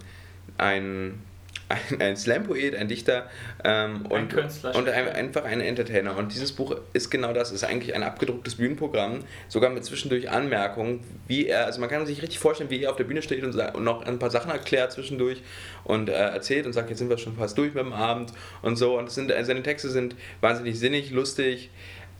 ein, 0.58 1.22
ein, 1.68 2.00
ein 2.00 2.16
Slam-Poet, 2.16 2.74
ein 2.74 2.88
Dichter 2.88 3.28
ähm, 3.64 4.06
und, 4.06 4.30
Künstler, 4.30 4.74
und 4.74 4.88
ein, 4.88 5.08
einfach 5.08 5.44
ein 5.44 5.60
Entertainer. 5.60 6.16
Und 6.16 6.34
dieses 6.34 6.52
Buch 6.52 6.76
ist 6.92 7.10
genau 7.10 7.32
das, 7.32 7.52
ist 7.52 7.64
eigentlich 7.64 7.94
ein 7.94 8.02
abgedrucktes 8.02 8.56
Bühnenprogramm, 8.56 9.24
sogar 9.48 9.70
mit 9.70 9.84
zwischendurch 9.84 10.30
Anmerkungen, 10.30 11.00
wie 11.28 11.46
er, 11.46 11.66
also 11.66 11.80
man 11.80 11.88
kann 11.88 12.04
sich 12.06 12.22
richtig 12.22 12.38
vorstellen, 12.38 12.70
wie 12.70 12.82
er 12.82 12.90
auf 12.90 12.96
der 12.96 13.04
Bühne 13.04 13.22
steht 13.22 13.44
und, 13.44 13.54
und 13.54 13.84
noch 13.84 14.02
ein 14.02 14.18
paar 14.18 14.30
Sachen 14.30 14.50
erklärt 14.50 14.92
zwischendurch 14.92 15.42
und 15.84 16.08
äh, 16.08 16.12
erzählt 16.12 16.66
und 16.66 16.72
sagt, 16.72 16.90
jetzt 16.90 16.98
sind 16.98 17.08
wir 17.08 17.18
schon 17.18 17.36
fast 17.36 17.56
durch 17.56 17.74
mit 17.74 17.84
dem 17.84 17.92
Abend 17.92 18.32
und 18.62 18.76
so. 18.76 18.98
Und 18.98 19.10
sind, 19.10 19.30
äh, 19.30 19.44
seine 19.44 19.62
Texte 19.62 19.90
sind 19.90 20.16
wahnsinnig 20.40 20.78
sinnig, 20.78 21.10
lustig 21.10 21.70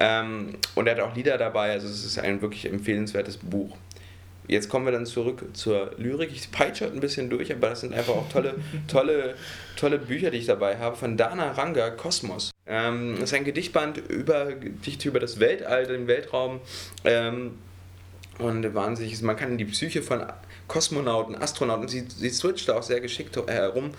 ähm, 0.01 0.55
und 0.75 0.87
er 0.87 0.97
hat 0.97 1.03
auch 1.03 1.15
Lieder 1.15 1.37
dabei, 1.37 1.73
also 1.73 1.87
es 1.87 2.05
ist 2.05 2.19
ein 2.19 2.41
wirklich 2.41 2.67
empfehlenswertes 2.67 3.37
Buch. 3.37 3.77
Jetzt 4.51 4.69
kommen 4.69 4.85
wir 4.85 4.91
dann 4.91 5.07
zurück 5.07 5.45
zur 5.53 5.93
Lyrik. 5.97 6.33
Ich 6.33 6.51
peitsche 6.51 6.85
heute 6.85 6.95
ein 6.95 7.01
bisschen 7.01 7.31
durch, 7.31 7.53
aber 7.53 7.69
das 7.69 7.83
sind 7.83 7.95
einfach 7.95 8.15
auch 8.15 8.29
tolle, 8.29 8.57
tolle, 8.89 9.37
tolle 9.77 9.99
Bücher, 9.99 10.33
die 10.33 10.39
ich 10.39 10.47
dabei 10.47 10.77
habe. 10.77 10.97
Von 10.97 11.17
Dana 11.17 11.53
Ranga, 11.53 11.91
Kosmos. 11.91 12.51
Ähm, 12.67 13.15
das 13.15 13.31
ist 13.31 13.35
ein 13.35 13.45
Gedichtband 13.45 13.99
über 13.99 14.47
Gedichte 14.47 15.09
über 15.09 15.21
das 15.21 15.39
Weltall, 15.39 15.87
den 15.87 16.09
Weltraum. 16.09 16.61
Ähm, 17.05 17.59
und 18.41 18.75
wahnsinnig, 18.75 19.23
man 19.23 19.37
kann 19.37 19.57
die 19.57 19.67
Psyche 19.67 20.03
von 20.03 20.25
Kosmonauten, 20.67 21.41
Astronauten. 21.41 21.87
Sie, 21.87 22.07
sie 22.09 22.31
switcht 22.31 22.69
da 22.69 22.77
auch 22.77 22.83
sehr 22.83 23.01
geschickt 23.01 23.37
herum. 23.47 23.93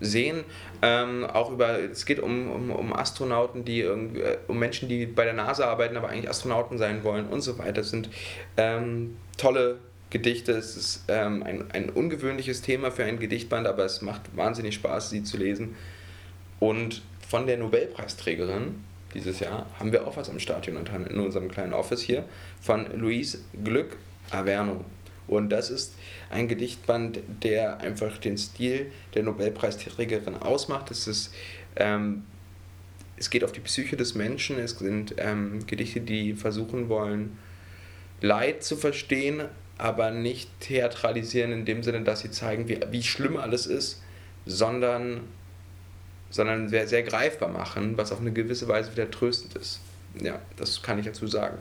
Sehen 0.00 0.44
ähm, 0.80 1.26
auch 1.26 1.50
über, 1.50 1.78
es 1.78 2.06
geht 2.06 2.20
um, 2.20 2.50
um, 2.50 2.70
um 2.70 2.92
Astronauten, 2.94 3.66
die 3.66 3.82
äh, 3.82 4.38
um 4.48 4.58
Menschen, 4.58 4.88
die 4.88 5.04
bei 5.04 5.24
der 5.24 5.34
NASA 5.34 5.66
arbeiten, 5.66 5.98
aber 5.98 6.08
eigentlich 6.08 6.30
Astronauten 6.30 6.78
sein 6.78 7.04
wollen 7.04 7.26
und 7.26 7.42
so 7.42 7.58
weiter. 7.58 7.72
Das 7.72 7.90
sind 7.90 8.08
ähm, 8.56 9.18
tolle 9.36 9.78
Gedichte. 10.10 10.52
Es 10.52 10.76
ist 10.76 11.04
ähm, 11.08 11.42
ein, 11.42 11.70
ein 11.70 11.90
ungewöhnliches 11.90 12.62
Thema 12.62 12.90
für 12.90 13.04
ein 13.04 13.18
Gedichtband, 13.18 13.66
aber 13.66 13.84
es 13.84 14.02
macht 14.02 14.36
wahnsinnig 14.36 14.74
Spaß, 14.74 15.10
sie 15.10 15.22
zu 15.22 15.36
lesen. 15.36 15.76
Und 16.58 17.02
von 17.26 17.46
der 17.46 17.56
Nobelpreisträgerin 17.56 18.84
dieses 19.14 19.40
Jahr 19.40 19.66
haben 19.78 19.92
wir 19.92 20.06
auch 20.06 20.16
was 20.16 20.28
am 20.30 20.38
Stadion 20.38 20.76
in 21.08 21.18
unserem 21.18 21.48
kleinen 21.48 21.72
Office 21.72 22.02
hier 22.02 22.24
von 22.60 22.86
Luis 22.98 23.42
Glück 23.64 23.96
Averno. 24.30 24.84
Und 25.26 25.50
das 25.50 25.70
ist 25.70 25.94
ein 26.28 26.48
Gedichtband, 26.48 27.20
der 27.42 27.78
einfach 27.78 28.18
den 28.18 28.36
Stil 28.36 28.90
der 29.14 29.22
Nobelpreisträgerin 29.22 30.36
ausmacht. 30.36 30.90
Es, 30.90 31.06
ist, 31.06 31.32
ähm, 31.76 32.24
es 33.16 33.30
geht 33.30 33.44
auf 33.44 33.52
die 33.52 33.60
Psyche 33.60 33.96
des 33.96 34.16
Menschen. 34.16 34.58
Es 34.58 34.72
sind 34.72 35.14
ähm, 35.18 35.64
Gedichte, 35.66 36.00
die 36.00 36.34
versuchen 36.34 36.88
wollen, 36.88 37.38
Leid 38.20 38.64
zu 38.64 38.76
verstehen, 38.76 39.44
aber 39.80 40.10
nicht 40.10 40.48
theatralisieren 40.60 41.52
in 41.52 41.64
dem 41.64 41.82
Sinne, 41.82 42.02
dass 42.02 42.20
sie 42.20 42.30
zeigen, 42.30 42.68
wie, 42.68 42.80
wie 42.90 43.02
schlimm 43.02 43.36
alles 43.36 43.66
ist, 43.66 44.02
sondern, 44.46 45.22
sondern 46.30 46.68
sehr, 46.68 46.86
sehr 46.86 47.02
greifbar 47.02 47.48
machen, 47.48 47.96
was 47.96 48.12
auf 48.12 48.20
eine 48.20 48.32
gewisse 48.32 48.68
Weise 48.68 48.92
wieder 48.92 49.10
tröstend 49.10 49.54
ist. 49.54 49.80
Ja, 50.20 50.40
das 50.56 50.82
kann 50.82 50.98
ich 50.98 51.06
dazu 51.06 51.26
sagen. 51.26 51.58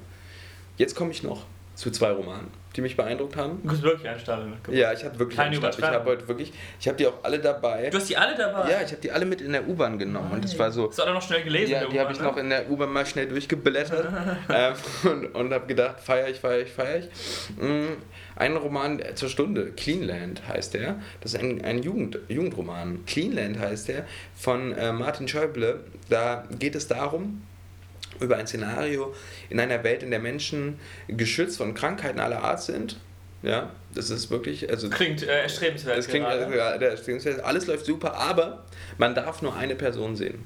Jetzt 0.78 0.96
komme 0.96 1.12
ich 1.12 1.24
noch 1.24 1.46
zu 1.76 1.92
zwei 1.92 2.12
Romanen, 2.12 2.48
die 2.76 2.82
mich 2.82 2.96
beeindruckt 2.96 3.36
haben. 3.36 3.62
Du 3.64 3.72
hast 3.72 3.82
wirklich 3.82 4.08
einen 4.08 4.20
Stapel 4.20 4.46
mitgebracht. 4.46 4.80
Ja, 4.80 4.94
ich 4.94 5.04
habe 5.04 5.18
wirklich 5.18 5.38
Keine 5.38 5.50
einen 5.58 5.74
Stapel. 5.74 5.80
Ich 5.80 5.86
habe 5.86 6.10
heute 6.10 6.28
wirklich, 6.28 6.54
ich 6.80 6.88
habe 6.88 6.98
die 6.98 7.08
auch 7.08 7.24
alle 7.24 7.40
dabei. 7.40 7.90
Du 7.90 7.98
hast 7.98 8.10
die 8.10 8.18
alle 8.18 8.36
dabei? 8.38 8.70
Ja, 8.70 8.82
ich 8.82 8.92
habe 8.92 9.02
die 9.02 9.12
alle 9.12 9.26
mit 9.26 9.42
in 9.42 9.54
der 9.54 9.68
U-Bahn 9.68 9.98
genommen 9.98 10.32
und 10.32 10.44
das 10.44 10.58
war 10.60 10.72
so. 10.72 10.88
Hast 10.90 11.00
du 11.00 11.04
alle 11.04 11.14
noch 11.14 11.22
schnell 11.22 11.44
gelesen? 11.44 11.72
Ja, 11.72 11.86
die 11.86 12.00
habe 12.00 12.12
ich 12.12 12.20
U-Bahn, 12.20 12.32
noch 12.32 12.38
in 12.38 12.50
der 12.50 12.70
U-Bahn 12.70 12.92
mal 12.92 13.06
schnell 13.06 13.28
durchgeblättert 13.28 14.08
ähm, 14.54 14.74
und, 15.04 15.36
und 15.36 15.54
habe 15.54 15.66
gedacht, 15.66 16.00
feier 16.00 16.28
ich, 16.28 16.40
feier 16.40 16.60
ich, 16.62 16.72
feier 16.72 17.00
ich. 17.00 17.10
Mm, 17.58 17.98
Ein 18.36 18.56
Roman 18.56 19.02
zur 19.16 19.30
Stunde, 19.30 19.72
Cleanland 19.72 20.48
heißt 20.48 20.74
der. 20.76 21.00
Das 21.22 21.34
ist 21.34 21.40
ein, 21.40 21.64
ein 21.64 21.82
Jugend, 21.82 22.20
Jugendroman. 22.28 23.04
Cleanland 23.06 23.60
heißt 23.60 23.88
der 23.88 24.06
von 24.36 24.74
äh, 24.74 24.92
Martin 24.94 25.28
Schäuble. 25.28 25.82
Da 26.10 26.46
geht 26.58 26.76
es 26.76 26.88
darum, 26.88 27.42
über 28.20 28.38
ein 28.38 28.48
Szenario 28.48 29.14
in 29.50 29.60
einer 29.60 29.84
Welt, 29.84 30.04
in 30.04 30.12
der 30.12 30.20
Menschen 30.20 30.80
geschützt 31.08 31.58
von 31.58 31.74
Krankheiten 31.74 32.20
aller 32.20 32.44
Art 32.44 32.62
sind. 32.62 32.98
Ja, 33.42 33.72
das 33.96 34.10
ist 34.10 34.30
wirklich, 34.30 34.70
also 34.70 34.90
Klingt 34.90 35.24
äh, 35.24 35.44
erstrebenswert. 35.44 35.98
das 35.98 36.08
klingt, 36.08 36.26
gerade. 36.26 36.96
klingt 37.02 37.26
alles 37.44 37.68
läuft 37.68 37.86
super, 37.86 38.14
aber 38.16 38.66
man 38.98 39.16
darf 39.16 39.42
nur 39.42 39.56
eine 39.56 39.76
Person 39.76 40.16
sehen. 40.18 40.44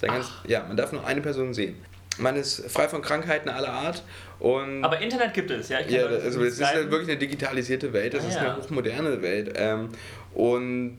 Ganz, 0.00 0.30
ja, 0.46 0.64
man 0.66 0.76
darf 0.78 0.92
nur 0.92 1.06
eine 1.06 1.20
Person 1.20 1.52
sehen. 1.52 1.76
Man 2.16 2.36
ist 2.36 2.64
frei 2.70 2.88
von 2.88 3.02
Krankheiten 3.02 3.50
aller 3.50 3.68
Art 3.72 4.02
und 4.38 4.82
Aber 4.82 5.00
Internet 5.00 5.34
gibt 5.34 5.50
es, 5.50 5.68
ja? 5.68 5.80
Ich 5.80 5.90
ja, 5.90 6.06
also 6.06 6.42
es 6.42 6.54
ist 6.58 6.64
halt 6.66 6.90
wirklich 6.90 7.10
eine 7.10 7.18
digitalisierte 7.18 7.92
Welt, 7.92 8.14
es 8.14 8.24
Ah, 8.24 8.28
ist 8.28 8.34
ja. 8.36 8.40
eine 8.54 8.56
hochmoderne 8.56 9.20
Welt. 9.22 9.52
Ähm, 9.56 9.90
und 10.34 10.98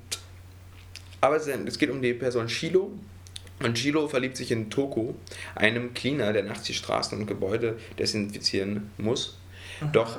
aber 1.19 1.35
es, 1.37 1.47
geht 1.77 1.89
um 1.89 2.01
die 2.01 2.13
Person 2.13 2.47
Shilo. 2.49 2.91
Und 3.63 3.77
Shilo 3.77 4.07
verliebt 4.07 4.37
sich 4.37 4.51
in 4.51 4.69
Toko, 4.69 5.15
einem 5.55 5.93
Cleaner, 5.93 6.33
der 6.33 6.43
nachts 6.43 6.63
die 6.63 6.73
Straßen 6.73 7.17
und 7.17 7.27
Gebäude 7.27 7.77
desinfizieren 7.97 8.91
muss. 8.97 9.37
Doch, 9.93 10.17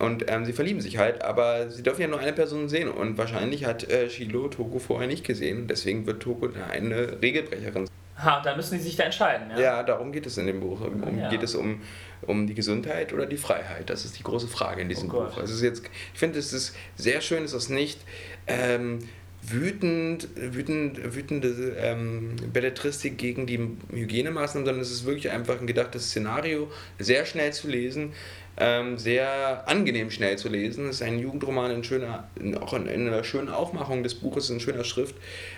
und 0.00 0.30
ähm, 0.30 0.46
sie 0.46 0.54
verlieben 0.54 0.80
sich 0.80 0.96
halt, 0.96 1.22
aber 1.22 1.70
sie 1.70 1.82
dürfen 1.82 2.00
ja 2.00 2.08
nur 2.08 2.18
eine 2.18 2.32
Person 2.32 2.68
sehen. 2.70 2.88
Und 2.88 3.18
wahrscheinlich 3.18 3.66
hat 3.66 3.88
äh, 3.90 4.08
Shilo 4.08 4.48
Toko 4.48 4.78
vorher 4.78 5.06
nicht 5.06 5.24
gesehen. 5.24 5.66
Deswegen 5.68 6.06
wird 6.06 6.22
Toko 6.22 6.48
da 6.48 6.66
eine 6.66 7.20
Regelbrecherin. 7.20 7.86
Ha, 8.16 8.40
dann 8.42 8.56
müssen 8.56 8.78
die 8.78 8.84
sich 8.84 8.96
da 8.96 9.04
entscheiden, 9.04 9.50
ja? 9.50 9.60
Ja, 9.60 9.82
darum 9.82 10.10
geht 10.10 10.24
es 10.26 10.38
in 10.38 10.46
dem 10.46 10.60
Buch. 10.60 10.80
Um, 10.80 11.18
Ja. 11.18 11.28
Geht 11.28 11.42
es 11.42 11.54
um, 11.54 11.82
um 12.22 12.46
die 12.46 12.54
Gesundheit 12.54 13.12
oder 13.12 13.26
die 13.26 13.36
Freiheit? 13.36 13.90
Das 13.90 14.04
ist 14.06 14.18
die 14.18 14.22
große 14.22 14.48
Frage 14.48 14.80
in 14.80 14.88
diesem 14.88 15.10
Oh. 15.10 15.20
Buch. 15.24 15.36
Also 15.36 15.64
jetzt, 15.64 15.84
ich 16.14 16.18
finde, 16.18 16.38
es 16.38 16.52
ist 16.54 16.74
sehr 16.96 17.20
schön, 17.20 17.44
es 17.44 17.52
ist 17.52 17.68
nicht 17.68 18.00
ähm, 18.46 19.00
wütend, 19.42 20.28
wütend, 20.36 21.14
wütende 21.14 21.76
ähm, 21.78 22.36
Belletristik 22.52 23.18
gegen 23.18 23.46
die 23.46 23.58
Hygienemaßnahmen, 23.92 24.66
sondern 24.66 24.82
es 24.82 24.90
ist 24.90 25.06
wirklich 25.06 25.30
einfach 25.30 25.60
ein 25.60 25.66
gedachtes 25.66 26.08
Szenario, 26.10 26.70
sehr 26.98 27.24
schnell 27.24 27.52
zu 27.52 27.68
lesen, 27.68 28.12
ähm, 28.56 28.98
sehr 28.98 29.68
angenehm 29.68 30.10
schnell 30.10 30.36
zu 30.36 30.48
lesen. 30.48 30.88
Es 30.88 30.96
ist 30.96 31.02
ein 31.02 31.18
Jugendroman 31.18 31.70
in 31.70 31.84
schöner, 31.84 32.28
in, 32.38 32.56
auch 32.56 32.74
in, 32.74 32.86
in 32.86 33.06
einer 33.06 33.24
schönen 33.24 33.48
Aufmachung 33.48 34.02
des 34.02 34.14
Buches, 34.14 34.50
in 34.50 34.60
schöner 34.60 34.84
Schrift. 34.84 35.16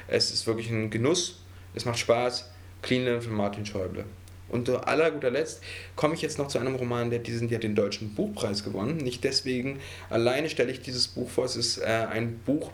Es 0.09 0.33
ist 0.33 0.47
wirklich 0.47 0.71
ein 0.71 0.91
Genuss, 0.91 1.43
es 1.75 1.85
macht 1.85 1.99
Spaß. 1.99 2.51
Cleanland 2.83 3.23
von 3.25 3.35
Martin 3.35 3.65
Schäuble. 3.65 4.05
Und 4.49 4.67
zu 4.67 4.79
aller 4.81 5.11
guter 5.11 5.31
Letzt 5.31 5.63
komme 5.97 6.15
ich 6.15 6.21
jetzt 6.21 6.37
noch 6.37 6.49
zu 6.49 6.59
einem 6.59 6.75
Roman, 6.75 7.09
der 7.09 7.21
diesen 7.21 7.49
Jahr 7.49 7.61
den 7.61 7.75
Deutschen 7.75 8.15
Buchpreis 8.15 8.65
gewonnen. 8.65 8.99
Nicht 8.99 9.25
deswegen 9.25 9.79
alleine 10.11 10.51
stelle 10.51 10.71
ich 10.71 10.83
dieses 10.83 11.09
Buch 11.09 11.31
vor. 11.31 11.47
Es 11.47 11.57
ist 11.57 11.79
äh, 11.79 11.85
ein 11.85 12.39
Buch 12.41 12.71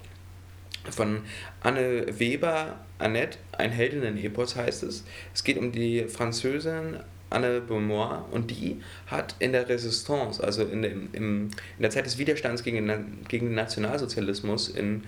von 0.91 1.23
Anne 1.61 2.07
Weber, 2.19 2.81
Annette, 2.99 3.39
ein 3.53 3.71
Heldinnen-Epos 3.71 4.57
heißt 4.57 4.83
es. 4.83 5.05
Es 5.35 5.45
geht 5.45 5.59
um 5.59 5.73
die 5.73 6.05
Französin 6.09 6.99
Anne 7.31 7.61
Beaumois 7.61 8.25
und 8.31 8.51
die 8.51 8.81
hat 9.07 9.35
in 9.39 9.53
der 9.53 9.69
Resistance, 9.69 10.43
also 10.43 10.65
in, 10.65 10.83
dem, 10.83 11.09
im, 11.13 11.51
in 11.77 11.83
der 11.83 11.91
Zeit 11.91 12.07
des 12.07 12.19
Widerstands 12.19 12.63
gegen 12.63 12.87
den, 12.89 13.19
gegen 13.29 13.47
den 13.47 13.55
Nationalsozialismus 13.55 14.69
in, 14.69 15.05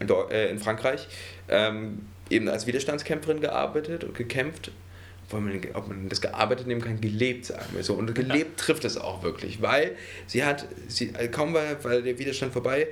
äh, 0.00 0.50
in 0.50 0.58
Frankreich, 0.58 1.08
ähm, 1.48 2.02
eben 2.28 2.48
als 2.48 2.66
Widerstandskämpferin 2.66 3.40
gearbeitet 3.40 4.04
und 4.04 4.14
gekämpft. 4.14 4.70
Man, 5.32 5.60
ob 5.74 5.88
man 5.88 6.08
das 6.08 6.20
gearbeitet 6.20 6.68
nehmen 6.68 6.80
kann, 6.80 7.00
gelebt, 7.00 7.46
sagen 7.46 7.66
wir 7.72 7.82
so. 7.82 7.94
Und 7.94 8.14
gelebt 8.14 8.60
trifft 8.60 8.84
es 8.84 8.96
auch 8.96 9.24
wirklich, 9.24 9.60
weil 9.60 9.96
sie 10.28 10.44
hat, 10.44 10.68
sie, 10.86 11.12
äh, 11.18 11.26
kaum 11.26 11.52
war, 11.52 11.64
weil 11.82 12.02
der 12.02 12.16
Widerstand 12.20 12.52
vorbei, 12.52 12.86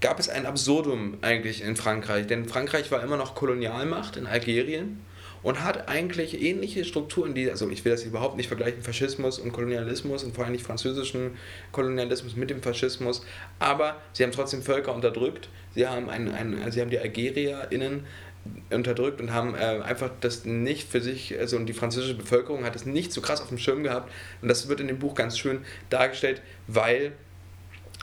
gab 0.00 0.20
es 0.20 0.28
ein 0.28 0.46
Absurdum 0.46 1.18
eigentlich 1.22 1.62
in 1.62 1.76
Frankreich. 1.76 2.26
Denn 2.26 2.48
Frankreich 2.48 2.90
war 2.90 3.02
immer 3.02 3.16
noch 3.16 3.34
Kolonialmacht 3.34 4.16
in 4.16 4.26
Algerien 4.26 5.00
und 5.42 5.62
hat 5.62 5.88
eigentlich 5.88 6.40
ähnliche 6.42 6.84
Strukturen, 6.84 7.34
die, 7.34 7.50
also 7.50 7.68
ich 7.70 7.84
will 7.84 7.92
das 7.92 8.04
überhaupt 8.04 8.36
nicht 8.36 8.48
vergleichen, 8.48 8.82
Faschismus 8.82 9.38
und 9.38 9.52
Kolonialismus 9.52 10.24
und 10.24 10.34
vor 10.34 10.44
allem 10.44 10.52
nicht 10.52 10.66
französischen 10.66 11.32
Kolonialismus 11.72 12.36
mit 12.36 12.50
dem 12.50 12.62
Faschismus, 12.62 13.22
aber 13.58 13.96
sie 14.12 14.24
haben 14.24 14.32
trotzdem 14.32 14.62
Völker 14.62 14.94
unterdrückt. 14.94 15.48
Sie 15.74 15.86
haben, 15.86 16.10
ein, 16.10 16.32
ein, 16.32 16.72
sie 16.72 16.80
haben 16.80 16.90
die 16.90 16.98
AlgerierInnen 16.98 18.04
unterdrückt 18.70 19.20
und 19.20 19.32
haben 19.32 19.54
äh, 19.54 19.80
einfach 19.82 20.10
das 20.20 20.44
nicht 20.44 20.88
für 20.88 21.00
sich, 21.00 21.38
also 21.38 21.56
und 21.56 21.66
die 21.66 21.72
französische 21.72 22.14
Bevölkerung 22.14 22.64
hat 22.64 22.74
es 22.74 22.86
nicht 22.86 23.12
so 23.12 23.20
krass 23.20 23.40
auf 23.40 23.48
dem 23.48 23.58
Schirm 23.58 23.82
gehabt 23.82 24.10
und 24.42 24.48
das 24.48 24.68
wird 24.68 24.80
in 24.80 24.88
dem 24.88 24.98
Buch 24.98 25.14
ganz 25.14 25.38
schön 25.38 25.60
dargestellt, 25.90 26.40
weil 26.66 27.12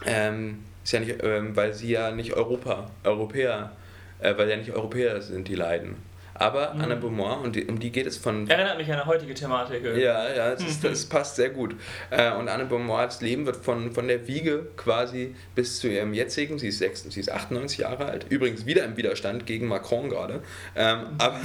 ähm, 0.06 0.60
ist 0.86 0.92
ja 0.94 1.00
nicht, 1.02 1.16
ähm, 1.24 1.56
weil 1.56 1.74
sie 1.74 1.92
ja 1.92 2.12
nicht 2.12 2.34
Europa, 2.34 2.90
Europäer, 3.04 3.72
äh, 4.20 4.38
weil 4.38 4.50
ja 4.50 4.56
nicht 4.56 4.72
Europäer 4.72 5.22
sind, 5.22 5.48
die 5.50 5.56
leiden. 5.56 5.98
Aber 6.38 6.74
Mhm. 6.74 6.82
Anna 6.82 6.96
Beaumont, 6.96 7.46
und 7.46 7.56
die, 7.56 7.64
um 7.64 7.80
die 7.80 7.92
geht 7.94 8.06
es 8.06 8.18
von. 8.18 8.50
Erinnert 8.50 8.78
mich 8.78 8.88
an 8.88 8.96
eine 8.96 9.06
heutige 9.06 9.34
Thematik. 9.34 9.82
irgendwie. 9.82 10.04
Ja, 10.04 10.34
ja, 10.36 10.52
es 10.52 10.62
ist, 10.62 10.84
das 10.84 11.06
passt 11.06 11.38
sehr 11.38 11.50
gut. 11.50 11.78
Äh, 12.10 12.34
und 12.34 12.50
Anne 12.50 12.66
Beaumonts 12.66 13.22
Leben 13.22 13.46
wird 13.46 13.56
von, 13.56 13.94
von 13.94 14.10
der 14.10 14.28
Wiege 14.28 14.68
quasi 14.76 15.34
bis 15.56 15.80
zu 15.80 15.88
ihrem 15.88 16.14
jetzigen, 16.14 16.60
sie 16.60 16.68
ist, 16.68 16.80
sechs, 16.80 17.04
sie 17.04 17.22
ist 17.22 17.32
98 17.32 17.78
Jahre 17.80 18.08
alt, 18.08 18.26
übrigens 18.30 18.66
wieder 18.66 18.84
im 18.84 18.98
Widerstand 18.98 19.46
gegen 19.46 19.68
Macron 19.68 20.10
gerade. 20.10 20.42
Ähm, 20.76 21.06
aber 21.20 21.40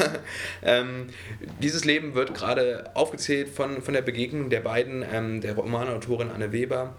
ähm, 0.65 1.07
dieses 1.63 1.85
Leben 1.85 2.17
wird 2.17 2.35
gerade 2.35 2.91
aufgezählt 2.95 3.49
von, 3.49 3.83
von 3.83 3.95
der 3.95 4.03
Begegnung 4.03 4.51
der 4.51 4.61
beiden, 4.61 5.05
ähm, 5.13 5.41
der 5.41 5.55
Romanautorin 5.55 6.33
Anne 6.33 6.51
Weber, 6.51 6.97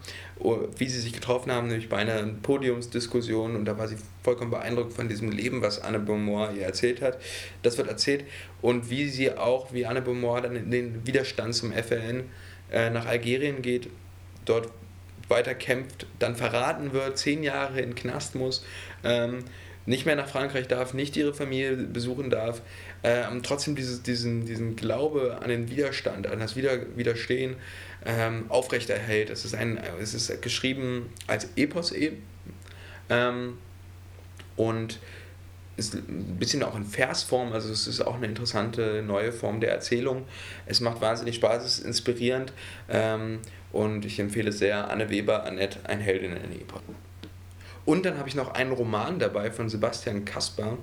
wie 0.77 0.87
sie 0.87 0.99
sich 0.99 1.13
getroffen 1.13 1.51
haben, 1.51 1.67
nämlich 1.67 1.89
bei 1.89 1.97
einer 1.97 2.23
Podiumsdiskussion 2.41 3.55
und 3.55 3.65
da 3.65 3.77
war 3.77 3.87
sie 3.87 3.97
vollkommen 4.23 4.51
beeindruckt 4.51 4.93
von 4.93 5.07
diesem 5.07 5.31
Leben, 5.31 5.61
was 5.61 5.81
Anne 5.81 5.99
Beaumont 5.99 6.57
ihr 6.57 6.63
erzählt 6.63 7.01
hat. 7.01 7.19
Das 7.63 7.77
wird 7.77 7.87
erzählt 7.87 8.25
und 8.61 8.89
wie 8.89 9.07
sie 9.09 9.31
auch, 9.31 9.73
wie 9.73 9.85
Anne 9.85 10.01
Beaumont 10.01 10.45
dann 10.45 10.55
in 10.55 10.71
den 10.71 11.05
Widerstand 11.05 11.55
zum 11.55 11.71
FLN 11.71 12.23
äh, 12.71 12.89
nach 12.89 13.05
Algerien 13.05 13.61
geht, 13.61 13.89
dort 14.45 14.69
weiter 15.27 15.55
kämpft, 15.55 16.07
dann 16.19 16.35
verraten 16.35 16.93
wird, 16.93 17.17
zehn 17.17 17.43
Jahre 17.43 17.79
in 17.79 17.95
Knast 17.95 18.35
muss, 18.35 18.65
ähm, 19.03 19.45
nicht 19.85 20.05
mehr 20.05 20.15
nach 20.15 20.27
Frankreich 20.27 20.67
darf, 20.67 20.93
nicht 20.93 21.17
ihre 21.17 21.33
Familie 21.33 21.75
besuchen 21.75 22.29
darf, 22.29 22.61
ähm, 23.03 23.41
trotzdem 23.43 23.75
dieses, 23.75 24.03
diesen, 24.03 24.45
diesen 24.45 24.75
Glaube 24.75 25.39
an 25.41 25.49
den 25.49 25.69
Widerstand, 25.69 26.27
an 26.27 26.39
das 26.39 26.55
Wider, 26.55 26.95
Widerstehen 26.95 27.55
ähm, 28.05 28.45
aufrechterhält. 28.49 29.29
Es 29.29 29.45
ist, 29.45 29.55
ein, 29.55 29.79
es 29.99 30.13
ist 30.13 30.41
geschrieben 30.41 31.09
als 31.27 31.47
Epos 31.55 31.91
eben 31.91 32.21
ähm, 33.09 33.57
und 34.55 34.99
ist 35.77 35.95
ein 35.95 36.37
bisschen 36.37 36.61
auch 36.63 36.75
in 36.75 36.85
Versform, 36.85 37.53
also 37.53 37.71
es 37.71 37.87
ist 37.87 38.01
auch 38.01 38.15
eine 38.15 38.27
interessante 38.27 39.01
neue 39.01 39.31
Form 39.31 39.61
der 39.61 39.71
Erzählung. 39.71 40.25
Es 40.65 40.79
macht 40.79 41.01
wahnsinnig 41.01 41.35
Spaß, 41.35 41.63
es 41.63 41.79
ist 41.79 41.85
inspirierend 41.85 42.53
ähm, 42.89 43.39
und 43.71 44.05
ich 44.05 44.19
empfehle 44.19 44.51
sehr 44.51 44.91
Anne 44.91 45.09
Weber, 45.09 45.43
Annette, 45.43 45.79
ein 45.85 45.99
Heldin 45.99 46.33
in 46.33 46.51
Epos. 46.59 46.81
Und 47.85 48.05
dann 48.05 48.17
habe 48.17 48.29
ich 48.29 48.35
noch 48.35 48.53
einen 48.53 48.71
Roman 48.71 49.19
dabei 49.19 49.51
von 49.51 49.69
Sebastian 49.69 50.25
Kaspar, 50.25 50.77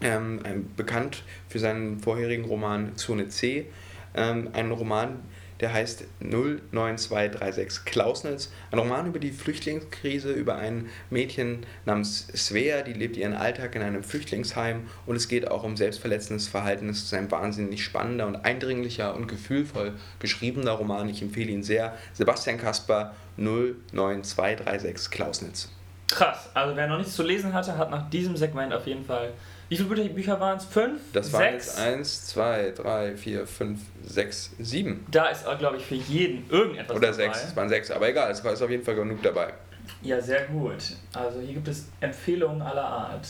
ähm, 0.00 0.40
bekannt 0.76 1.24
für 1.48 1.58
seinen 1.58 2.00
vorherigen 2.00 2.44
Roman 2.44 2.96
Zone 2.96 3.28
C. 3.28 3.66
Ähm, 4.14 4.48
ein 4.54 4.70
Roman, 4.70 5.20
der 5.60 5.74
heißt 5.74 6.04
09236 6.20 7.84
Klausnitz. 7.84 8.50
Ein 8.70 8.78
Roman 8.78 9.06
über 9.06 9.18
die 9.18 9.30
Flüchtlingskrise, 9.30 10.32
über 10.32 10.56
ein 10.56 10.88
Mädchen 11.10 11.66
namens 11.84 12.28
Svea, 12.34 12.80
die 12.80 12.94
lebt 12.94 13.18
ihren 13.18 13.34
Alltag 13.34 13.74
in 13.74 13.82
einem 13.82 14.02
Flüchtlingsheim 14.02 14.86
und 15.04 15.16
es 15.16 15.28
geht 15.28 15.48
auch 15.48 15.62
um 15.62 15.76
selbstverletzendes 15.76 16.48
Verhalten. 16.48 16.88
Es 16.88 17.02
ist 17.02 17.14
ein 17.14 17.30
wahnsinnig 17.30 17.84
spannender 17.84 18.26
und 18.26 18.36
eindringlicher 18.36 19.14
und 19.14 19.28
gefühlvoll 19.28 19.92
geschriebener 20.18 20.72
Roman. 20.72 21.10
Ich 21.10 21.20
empfehle 21.20 21.50
ihn 21.50 21.62
sehr. 21.62 21.94
Sebastian 22.14 22.56
Kaspar 22.56 23.14
09236 23.36 25.10
Klausnitz. 25.10 25.68
Krass. 26.10 26.48
Also 26.54 26.76
wer 26.76 26.86
noch 26.88 26.98
nichts 26.98 27.14
zu 27.14 27.22
lesen 27.22 27.52
hatte, 27.52 27.76
hat 27.78 27.90
nach 27.90 28.08
diesem 28.10 28.36
Segment 28.36 28.72
auf 28.72 28.86
jeden 28.86 29.04
Fall. 29.04 29.32
Wie 29.68 29.76
viele 29.76 29.88
Bücher- 29.88 30.08
Bücher 30.08 30.40
waren 30.40 30.58
es? 30.58 30.64
Fünf? 30.64 31.00
Das 31.12 31.32
waren 31.32 31.52
Sechs? 31.52 31.66
jetzt 31.66 31.78
1, 31.78 32.26
2, 32.26 32.72
3, 32.76 33.16
4, 33.16 33.46
5, 33.46 33.80
6, 34.02 34.50
7. 34.58 35.06
Da 35.10 35.26
ist, 35.28 35.44
glaube 35.58 35.76
ich, 35.76 35.86
für 35.86 35.94
jeden 35.94 36.50
irgendetwas 36.50 36.96
Oder 36.96 37.12
dabei. 37.12 37.32
6, 37.32 37.44
es 37.44 37.56
waren 37.56 37.68
6, 37.68 37.90
aber 37.92 38.08
egal, 38.08 38.30
es 38.32 38.42
war 38.42 38.52
ist 38.52 38.62
auf 38.62 38.70
jeden 38.70 38.82
Fall 38.84 38.96
genug 38.96 39.22
dabei. 39.22 39.54
Ja, 40.02 40.20
sehr 40.20 40.46
gut. 40.46 40.78
Also 41.12 41.40
hier 41.40 41.54
gibt 41.54 41.68
es 41.68 41.86
Empfehlungen 42.00 42.60
aller 42.62 42.84
Art. 42.84 43.26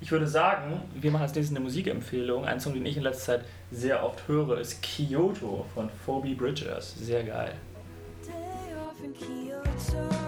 Ich 0.00 0.10
würde 0.10 0.26
sagen, 0.26 0.82
wir 0.94 1.10
machen 1.10 1.22
als 1.22 1.34
nächstes 1.34 1.56
eine 1.56 1.64
Musikempfehlung. 1.64 2.44
Ein 2.44 2.60
Song, 2.60 2.74
den 2.74 2.84
ich 2.84 2.96
in 2.96 3.02
letzter 3.02 3.38
Zeit 3.38 3.44
sehr 3.70 4.02
oft 4.04 4.26
höre, 4.28 4.58
ist 4.58 4.82
Kyoto 4.82 5.64
von 5.74 5.88
Phoebe 6.04 6.34
Bridgers. 6.34 6.94
Sehr 6.98 7.22
geil. 7.22 7.52
Day 8.24 8.32
off 8.76 9.02
in 9.02 9.14
Kyoto, 9.14 10.25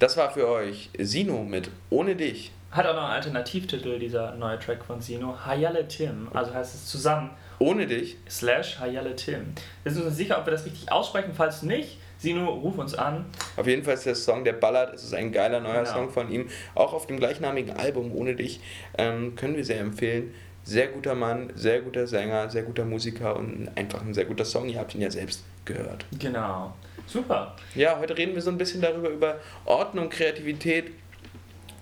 Das 0.00 0.16
war 0.16 0.30
für 0.30 0.48
euch 0.48 0.88
Sino 0.98 1.44
mit 1.44 1.70
Ohne 1.90 2.16
dich. 2.16 2.52
Hat 2.70 2.86
auch 2.86 2.94
noch 2.94 3.02
einen 3.02 3.12
Alternativtitel, 3.12 3.98
dieser 3.98 4.34
neue 4.34 4.58
Track 4.58 4.82
von 4.82 5.02
Sino. 5.02 5.36
Hayale 5.44 5.86
Tim. 5.88 6.28
Also 6.32 6.54
heißt 6.54 6.74
es 6.74 6.86
zusammen 6.86 7.30
Ohne 7.58 7.86
dich. 7.86 8.16
slash 8.26 8.78
Hayale 8.80 9.14
Tim. 9.14 9.52
Wir 9.82 9.92
sind 9.92 10.02
uns 10.06 10.16
nicht 10.16 10.28
sicher, 10.28 10.38
ob 10.38 10.46
wir 10.46 10.52
das 10.52 10.64
richtig 10.64 10.90
aussprechen. 10.90 11.32
Falls 11.36 11.60
nicht, 11.62 11.98
Sino, 12.16 12.48
ruf 12.48 12.78
uns 12.78 12.94
an. 12.94 13.26
Auf 13.58 13.66
jeden 13.66 13.84
Fall 13.84 13.92
ist 13.92 14.06
der 14.06 14.14
Song, 14.14 14.42
der 14.42 14.54
ballert. 14.54 14.94
Es 14.94 15.04
ist 15.04 15.12
ein 15.12 15.32
geiler 15.32 15.60
neuer 15.60 15.82
Genau. 15.82 15.92
Song 15.92 16.10
von 16.10 16.30
ihm. 16.32 16.48
Auch 16.74 16.94
auf 16.94 17.06
dem 17.06 17.18
gleichnamigen 17.18 17.76
Album 17.76 18.10
Ohne 18.14 18.34
dich 18.34 18.60
ähm, 18.96 19.34
können 19.36 19.54
wir 19.54 19.66
sehr 19.66 19.80
empfehlen. 19.80 20.32
Sehr 20.64 20.86
guter 20.88 21.14
Mann, 21.14 21.52
sehr 21.56 21.82
guter 21.82 22.06
Sänger, 22.06 22.48
sehr 22.48 22.62
guter 22.62 22.86
Musiker 22.86 23.36
und 23.36 23.68
einfach 23.74 24.00
ein 24.00 24.14
sehr 24.14 24.24
guter 24.24 24.46
Song. 24.46 24.66
Ihr 24.70 24.78
habt 24.78 24.94
ihn 24.94 25.02
ja 25.02 25.10
selbst 25.10 25.44
gehört. 25.66 26.06
Genau. 26.18 26.72
Super. 27.10 27.56
Ja, 27.74 27.98
heute 27.98 28.16
reden 28.16 28.34
wir 28.34 28.42
so 28.42 28.50
ein 28.50 28.58
bisschen 28.58 28.80
darüber, 28.80 29.08
über 29.08 29.36
Ordnung, 29.64 30.08
Kreativität. 30.08 30.92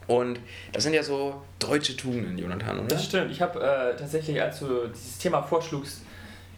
Und 0.06 0.40
das 0.72 0.84
sind 0.84 0.94
ja 0.94 1.02
so 1.02 1.42
deutsche 1.58 1.94
Tugenden, 1.94 2.38
Jonathan, 2.38 2.78
oder? 2.78 2.88
Das 2.88 3.04
stimmt. 3.04 3.30
Ich 3.30 3.42
habe 3.42 3.60
äh, 3.60 3.94
tatsächlich, 3.94 4.40
als 4.40 4.60
du 4.60 4.86
dieses 4.88 5.18
Thema 5.18 5.42
vorschlugst, 5.42 6.00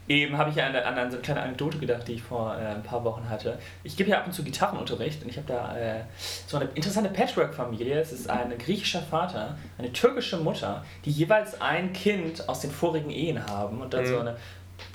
eben 0.06 0.38
habe 0.38 0.50
ich 0.50 0.62
an, 0.62 0.74
an, 0.74 0.98
an 0.98 1.10
so 1.10 1.16
eine 1.16 1.22
kleine 1.22 1.42
Anekdote 1.42 1.78
gedacht, 1.78 2.06
die 2.06 2.14
ich 2.14 2.22
vor 2.22 2.56
äh, 2.56 2.66
ein 2.66 2.82
paar 2.84 3.02
Wochen 3.02 3.28
hatte. 3.28 3.58
Ich 3.82 3.96
gebe 3.96 4.10
ja 4.10 4.18
ab 4.18 4.26
und 4.26 4.32
zu 4.32 4.44
Gitarrenunterricht 4.44 5.22
und 5.22 5.30
ich 5.30 5.36
habe 5.36 5.48
da 5.48 5.76
äh, 5.76 6.00
so 6.46 6.56
eine 6.56 6.68
interessante 6.74 7.10
Patchwork-Familie. 7.10 8.00
Es 8.00 8.12
ist 8.12 8.30
ein 8.30 8.56
griechischer 8.56 9.02
Vater, 9.02 9.56
eine 9.78 9.92
türkische 9.92 10.36
Mutter, 10.36 10.84
die 11.04 11.10
jeweils 11.10 11.60
ein 11.60 11.92
Kind 11.92 12.48
aus 12.48 12.60
den 12.60 12.70
vorigen 12.70 13.10
Ehen 13.10 13.44
haben 13.46 13.80
und 13.80 13.94
dann 13.94 14.06
so 14.06 14.18
eine 14.18 14.36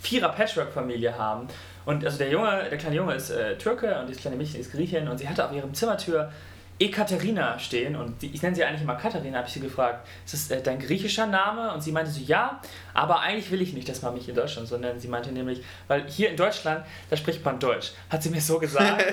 vierer 0.02 0.30
Patchwork-Familie 0.30 1.18
haben. 1.18 1.48
Und 1.86 2.04
also 2.04 2.18
der 2.18 2.30
Junge, 2.30 2.68
der 2.70 2.78
kleine 2.78 2.96
Junge 2.96 3.14
ist 3.14 3.30
äh, 3.30 3.58
Türke 3.58 4.00
und 4.00 4.10
das 4.10 4.18
kleine 4.18 4.38
Mädchen 4.38 4.60
ist 4.60 4.72
Griechin 4.72 5.08
und 5.08 5.18
sie 5.18 5.30
hatte 5.30 5.46
auf 5.46 5.54
ihrem 5.54 5.74
Zimmertür 5.74 6.32
Ekaterina 6.78 7.58
stehen 7.58 7.96
und 7.96 8.22
die, 8.22 8.32
ich 8.34 8.42
nenne 8.42 8.54
sie 8.54 8.64
eigentlich 8.66 8.82
immer 8.82 8.96
Katharina, 8.96 9.38
habe 9.38 9.48
ich 9.48 9.54
sie 9.54 9.62
gefragt, 9.62 10.06
ist 10.26 10.34
das 10.34 10.52
äh, 10.52 10.62
dein 10.62 10.78
griechischer 10.78 11.26
Name? 11.26 11.74
Und 11.74 11.82
sie 11.82 11.94
meinte 11.94 12.12
so, 12.12 12.20
ja, 12.20 12.60
aber 12.94 13.22
eigentlich 13.22 13.50
will 13.50 13.62
ich 13.62 13.72
nicht, 13.74 13.88
dass 13.88 14.02
man 14.02 14.14
mich 14.14 14.28
in 14.28 14.36
Deutschland 14.36 14.68
so 14.68 14.78
nennt. 14.78 15.00
Sie 15.00 15.08
meinte 15.08 15.32
nämlich, 15.32 15.64
weil 15.88 16.06
hier 16.10 16.30
in 16.30 16.36
Deutschland, 16.36 16.86
da 17.10 17.16
spricht 17.16 17.46
man 17.46 17.60
Deutsch, 17.60 17.94
hat 18.10 18.24
sie 18.24 18.30
mir 18.30 18.42
so 18.42 18.60
gesagt. 18.60 19.06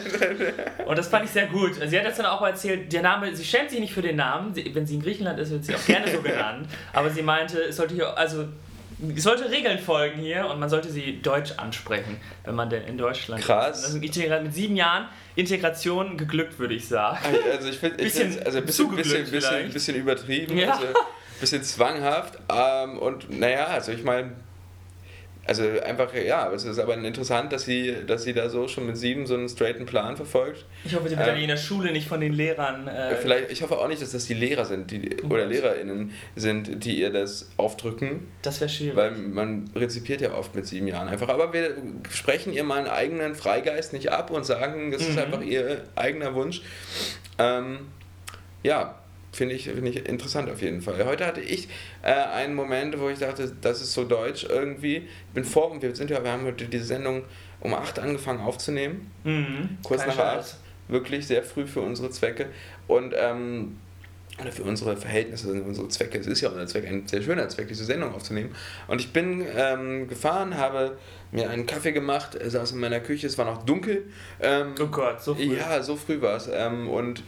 und 0.86 0.98
das 0.98 1.06
fand 1.06 1.24
ich 1.24 1.30
sehr 1.30 1.46
gut. 1.46 1.74
Sie 1.86 1.96
hat 1.96 2.04
das 2.04 2.16
dann 2.16 2.26
auch 2.26 2.42
erzählt, 2.42 2.92
der 2.92 3.02
Name, 3.02 3.34
sie 3.36 3.44
schämt 3.44 3.70
sich 3.70 3.78
nicht 3.78 3.94
für 3.94 4.02
den 4.02 4.16
Namen, 4.16 4.52
sie, 4.52 4.74
wenn 4.74 4.84
sie 4.84 4.96
in 4.96 5.02
Griechenland 5.02 5.38
ist, 5.38 5.52
wird 5.52 5.64
sie 5.64 5.76
auch 5.76 5.86
gerne 5.86 6.10
so 6.10 6.20
genannt, 6.22 6.66
aber 6.92 7.10
sie 7.10 7.22
meinte, 7.22 7.62
es 7.62 7.76
sollte 7.76 7.94
hier, 7.94 8.18
also 8.18 8.48
es 9.16 9.22
sollte 9.24 9.50
Regeln 9.50 9.78
folgen 9.78 10.20
hier 10.20 10.46
und 10.46 10.60
man 10.60 10.68
sollte 10.68 10.90
sie 10.90 11.20
deutsch 11.22 11.52
ansprechen, 11.56 12.20
wenn 12.44 12.54
man 12.54 12.70
denn 12.70 12.84
in 12.84 12.96
Deutschland 12.98 13.42
Krass. 13.42 13.78
ist. 13.80 13.84
Also 13.86 13.98
integra- 13.98 14.40
mit 14.40 14.54
sieben 14.54 14.76
Jahren 14.76 15.08
Integration 15.34 16.16
geglückt, 16.16 16.58
würde 16.58 16.74
ich 16.74 16.86
sagen. 16.88 17.18
Also 17.52 17.68
ich 17.68 17.78
finde, 17.78 17.96
Bisschen 18.02 18.40
also 18.44 18.58
ein 18.58 18.66
bisschen, 18.66 18.94
bisschen, 18.94 19.30
bisschen, 19.30 19.72
bisschen 19.72 19.96
übertrieben, 19.96 20.56
Ja. 20.58 20.74
also 20.74 20.86
bisschen 21.40 21.62
zwanghaft. 21.62 22.38
Ähm, 22.54 22.98
und 22.98 23.30
naja, 23.30 23.66
also 23.66 23.92
ich 23.92 24.04
meine, 24.04 24.32
also 25.44 25.64
einfach, 25.84 26.14
ja, 26.14 26.50
es 26.52 26.64
ist 26.64 26.78
aber 26.78 26.94
interessant, 26.94 27.52
dass 27.52 27.64
sie, 27.64 27.94
dass 28.06 28.22
sie 28.22 28.32
da 28.32 28.48
so 28.48 28.68
schon 28.68 28.86
mit 28.86 28.96
sieben 28.96 29.26
so 29.26 29.34
einen 29.34 29.48
straighten 29.48 29.86
Plan 29.86 30.16
verfolgt. 30.16 30.64
Ich 30.84 30.94
hoffe, 30.94 31.08
sie 31.08 31.16
wird 31.16 31.26
Ähm, 31.28 31.34
dann 31.34 31.42
in 31.42 31.48
der 31.48 31.56
Schule 31.56 31.90
nicht 31.92 32.06
von 32.06 32.20
den 32.20 32.32
Lehrern. 32.32 32.86
Äh, 32.86 33.16
Vielleicht, 33.16 33.50
ich 33.50 33.60
hoffe 33.62 33.76
auch 33.78 33.88
nicht, 33.88 34.00
dass 34.00 34.12
das 34.12 34.26
die 34.26 34.34
Lehrer 34.34 34.64
sind, 34.64 34.90
die, 34.92 35.16
oder 35.22 35.46
LehrerInnen 35.46 36.12
sind, 36.36 36.84
die 36.84 37.00
ihr 37.00 37.10
das 37.10 37.50
aufdrücken. 37.56 38.28
das 38.42 38.60
wäre 38.60 38.70
schwierig. 38.70 38.94
Weil 38.96 39.10
man 39.12 39.68
rezipiert 39.74 40.20
ja 40.20 40.32
oft 40.32 40.54
mit 40.54 40.66
sieben 40.66 40.86
Jahren 40.86 41.08
einfach. 41.08 41.28
Aber 41.28 41.52
wir 41.52 41.76
sprechen 42.10 42.52
ihr 42.52 42.62
mal 42.64 42.78
einen 42.78 42.86
eigenen 42.88 43.34
Freigeist 43.34 43.92
nicht 43.92 44.12
ab 44.12 44.30
und 44.30 44.44
sagen, 44.46 44.92
das 44.92 45.02
ist 45.02 45.12
Mhm. 45.12 45.18
einfach 45.18 45.42
ihr 45.42 45.82
eigener 45.96 46.34
Wunsch. 46.34 46.62
Ähm, 47.38 47.78
ja, 48.62 48.94
finde 49.32 49.54
ich, 49.54 49.64
finde 49.64 49.90
ich 49.90 50.06
interessant 50.06 50.50
auf 50.50 50.60
jeden 50.62 50.82
Fall. 50.82 51.04
Heute 51.04 51.26
hatte 51.26 51.40
ich 51.40 51.68
äh, 52.02 52.12
einen 52.12 52.54
Moment, 52.54 52.98
wo 53.00 53.08
ich 53.08 53.18
dachte, 53.18 53.50
das 53.60 53.80
ist 53.80 53.92
so 53.92 54.04
deutsch 54.04 54.44
irgendwie. 54.48 54.96
Ich 54.98 55.34
bin 55.34 55.44
vor, 55.44 55.80
wir 55.80 55.94
sind 55.96 56.10
ja, 56.10 56.22
wir 56.22 56.30
haben 56.30 56.44
heute 56.44 56.66
diese 56.66 56.84
Sendung 56.84 57.24
um 57.60 57.74
8 57.74 57.98
angefangen 57.98 58.40
aufzunehmen. 58.40 59.10
mhm. 59.24 59.78
Kurz 59.82 60.00
Kein 60.00 60.10
nach 60.10 60.16
Scheiß. 60.16 60.52
8. 60.52 60.56
Wirklich 60.88 61.26
sehr 61.26 61.42
früh 61.42 61.66
für 61.66 61.80
unsere 61.80 62.10
Zwecke. 62.10 62.46
Und 62.86 63.14
ähm, 63.16 63.78
oder 64.40 64.50
für 64.50 64.62
unsere 64.62 64.96
Verhältnisse, 64.96 65.50
sind 65.52 65.62
unsere 65.62 65.88
Zwecke. 65.88 66.18
Es 66.18 66.26
ist 66.26 66.40
ja 66.40 66.48
unser 66.48 66.66
Zweck, 66.66 66.86
ein 66.86 67.06
sehr 67.06 67.20
schöner 67.22 67.48
Zweck, 67.48 67.68
diese 67.68 67.84
Sendung 67.84 68.14
aufzunehmen. 68.14 68.54
Und 68.88 69.00
ich 69.00 69.12
bin 69.12 69.44
ähm, 69.56 70.08
gefahren, 70.08 70.56
habe 70.56 70.96
mir 71.32 71.50
einen 71.50 71.66
Kaffee 71.66 71.92
gemacht, 71.92 72.34
äh, 72.34 72.48
saß 72.48 72.72
in 72.72 72.80
meiner 72.80 73.00
Küche, 73.00 73.26
es 73.26 73.36
war 73.36 73.44
noch 73.44 73.64
dunkel. 73.64 74.04
Ähm, 74.40 74.74
Oh 74.80 74.86
Gott, 74.86 75.22
so 75.22 75.34
früh. 75.34 75.56
ja, 75.56 75.82
so 75.82 75.96
früh 75.96 76.20
war 76.22 76.36
es. 76.36 76.48
Ähm, 76.52 76.88
und 76.88 77.22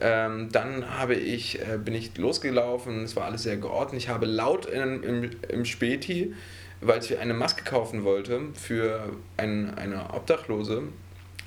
ähm, 0.00 0.48
dann 0.52 0.98
habe 0.98 1.14
ich, 1.14 1.60
äh, 1.60 1.78
bin 1.78 1.94
ich 1.94 2.16
losgelaufen, 2.16 3.04
es 3.04 3.16
war 3.16 3.24
alles 3.24 3.42
sehr 3.42 3.56
geordnet. 3.56 4.00
Ich 4.00 4.08
habe 4.08 4.26
laut 4.26 4.66
in, 4.66 5.02
im, 5.02 5.30
im 5.48 5.64
Späti, 5.64 6.34
weil 6.80 7.00
ich 7.02 7.18
eine 7.18 7.34
Maske 7.34 7.64
kaufen 7.64 8.04
wollte 8.04 8.40
für 8.54 9.10
ein, 9.36 9.74
eine 9.74 10.14
Obdachlose, 10.14 10.84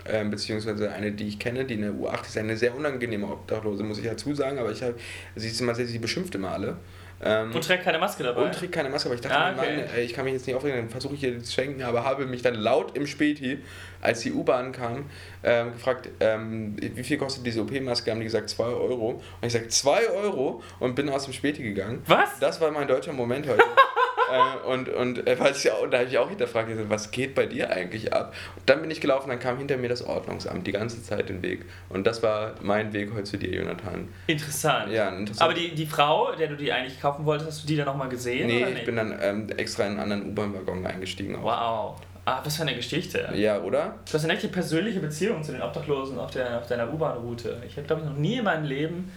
ähm, 0.06 0.30
beziehungsweise 0.30 0.92
eine, 0.92 1.14
die 1.14 1.28
ich 1.28 1.40
kenne, 1.40 1.66
die 1.66 1.76
eine 1.76 1.92
U8 1.92 2.28
ist, 2.28 2.38
eine 2.38 2.58
sehr 2.58 2.76
unangenehme 2.76 3.28
Obdachlose, 3.28 3.84
muss 3.84 3.98
ich 3.98 4.06
dazu 4.06 4.36
sagen, 4.36 4.60
aber 4.60 4.72
ich 4.72 4.84
habe, 4.84 4.96
sie 5.36 5.48
ist 5.48 5.62
immer 5.62 5.74
sehr, 5.74 5.88
sie 5.88 6.00
beschimpft 6.00 6.36
immer 6.36 6.52
alle. 6.52 6.78
Ähm, 7.26 7.54
Und 7.56 7.64
trägt 7.64 7.84
keine 7.84 8.00
Maske 8.00 8.24
dabei. 8.24 8.42
und 8.42 8.54
trägt 8.54 8.74
keine 8.74 8.90
Maske, 8.90 9.08
aber 9.08 9.16
ich 9.16 9.22
dachte, 9.22 9.38
Ah, 9.38 9.54
okay. 9.58 9.78
Mann, 9.78 10.00
ich 10.04 10.14
kann 10.14 10.26
mich 10.26 10.34
jetzt 10.34 10.46
nicht 10.48 10.56
aufregen, 10.56 10.78
dann 10.78 10.90
versuche 10.90 11.16
ich 11.16 11.24
ihr 11.24 11.42
zu 11.42 11.52
schenken, 11.52 11.82
aber 11.84 12.04
habe 12.04 12.26
mich 12.26 12.42
dann 12.42 12.56
laut 12.56 12.98
im 12.98 13.08
Späti, 13.08 13.60
als 14.02 14.20
die 14.22 14.34
U-Bahn 14.34 14.72
kam, 14.74 15.06
ähm, 15.44 15.72
gefragt, 15.74 16.10
ähm, 16.20 16.76
wie 16.80 17.04
viel 17.04 17.18
kostet 17.18 17.46
diese 17.46 17.62
OP-Maske? 17.62 18.12
Haben 18.12 18.20
die 18.20 18.26
gesagt, 18.26 18.50
2 18.50 18.64
Euro. 18.66 19.10
Und 19.12 19.22
ich 19.42 19.54
gesagt, 19.54 19.72
2 19.72 20.10
Euro 20.10 20.62
und 20.80 20.96
bin 20.96 21.10
aus 21.10 21.24
dem 21.26 21.34
Späti 21.34 21.64
gegangen. 21.64 22.02
Was? 22.08 22.40
Das 22.40 22.60
war 22.60 22.72
mein 22.72 22.88
deutscher 22.88 23.14
Moment 23.14 23.48
heute. 23.48 23.64
äh, 24.34 24.68
und 24.68 24.90
und, 24.90 25.28
äh, 25.28 25.40
weil 25.40 25.52
ich, 25.54 25.72
auch- 25.72 25.82
und 25.84 25.92
da 25.92 26.00
habe 26.00 26.08
ich 26.10 26.18
auch 26.18 26.30
hinterfragt, 26.30 26.70
was 26.90 27.12
geht 27.12 27.36
bei 27.36 27.46
dir 27.46 27.70
eigentlich 27.70 28.14
ab? 28.14 28.34
Und 28.56 28.70
dann 28.70 28.82
bin 28.82 28.92
ich 28.92 29.02
gelaufen, 29.02 29.30
dann 29.30 29.40
kam 29.40 29.58
hinter 29.58 29.78
mir 29.78 29.90
das 29.90 30.04
Ordnungsamt 30.06 30.66
die 30.68 30.72
ganze 30.72 31.02
Zeit 31.04 31.30
den 31.30 31.42
Weg. 31.42 31.66
Und 31.90 32.06
das 32.08 32.24
war 32.24 32.54
mein 32.62 32.94
Weg 32.94 33.12
heute 33.14 33.24
zu 33.24 33.38
dir, 33.38 33.50
Jonathan. 33.54 34.08
Interessant. 34.28 34.92
Ja, 34.92 35.10
interessant. 35.10 35.42
Aber 35.42 35.54
die, 35.54 35.76
die 35.76 35.86
Frau, 35.86 36.32
der 36.34 36.48
du 36.48 36.56
die 36.56 36.72
eigentlich 36.72 37.00
kaufen 37.02 37.26
wolltest, 37.26 37.50
hast 37.50 37.64
du 37.64 37.68
die 37.68 37.76
dann 37.78 37.86
nochmal 37.86 38.10
gesehen? 38.10 38.48
Nee, 38.48 38.66
ich 38.76 38.86
bin 38.86 38.96
dann 38.96 39.18
ähm, 39.22 39.48
extra 39.58 39.84
in 39.84 39.92
einen 39.92 40.00
anderen 40.00 40.32
U-Bahn-Waggon 40.32 40.86
eingestiegen. 40.86 41.36
auch. 41.36 41.44
Wow. 41.44 42.02
Ah, 42.26 42.40
was 42.44 42.56
für 42.56 42.62
eine 42.62 42.74
Geschichte. 42.76 43.28
Ja, 43.36 43.60
oder? 43.62 43.96
Du 44.08 44.14
hast 44.14 44.24
eine 44.24 44.34
echte 44.34 44.48
persönliche 44.48 45.02
Beziehung 45.02 45.44
zu 45.44 45.52
den 45.52 45.62
Obdachlosen 45.62 46.18
auf, 46.18 46.32
der, 46.32 46.58
auf 46.60 46.68
deiner 46.68 46.92
U-Bahn-Route. 46.94 47.62
Ich 47.68 47.76
habe, 47.76 47.86
glaube 47.86 48.02
ich, 48.04 48.08
noch 48.08 48.16
nie 48.16 48.38
in 48.38 48.46
meinem 48.46 48.64
Leben 48.64 49.12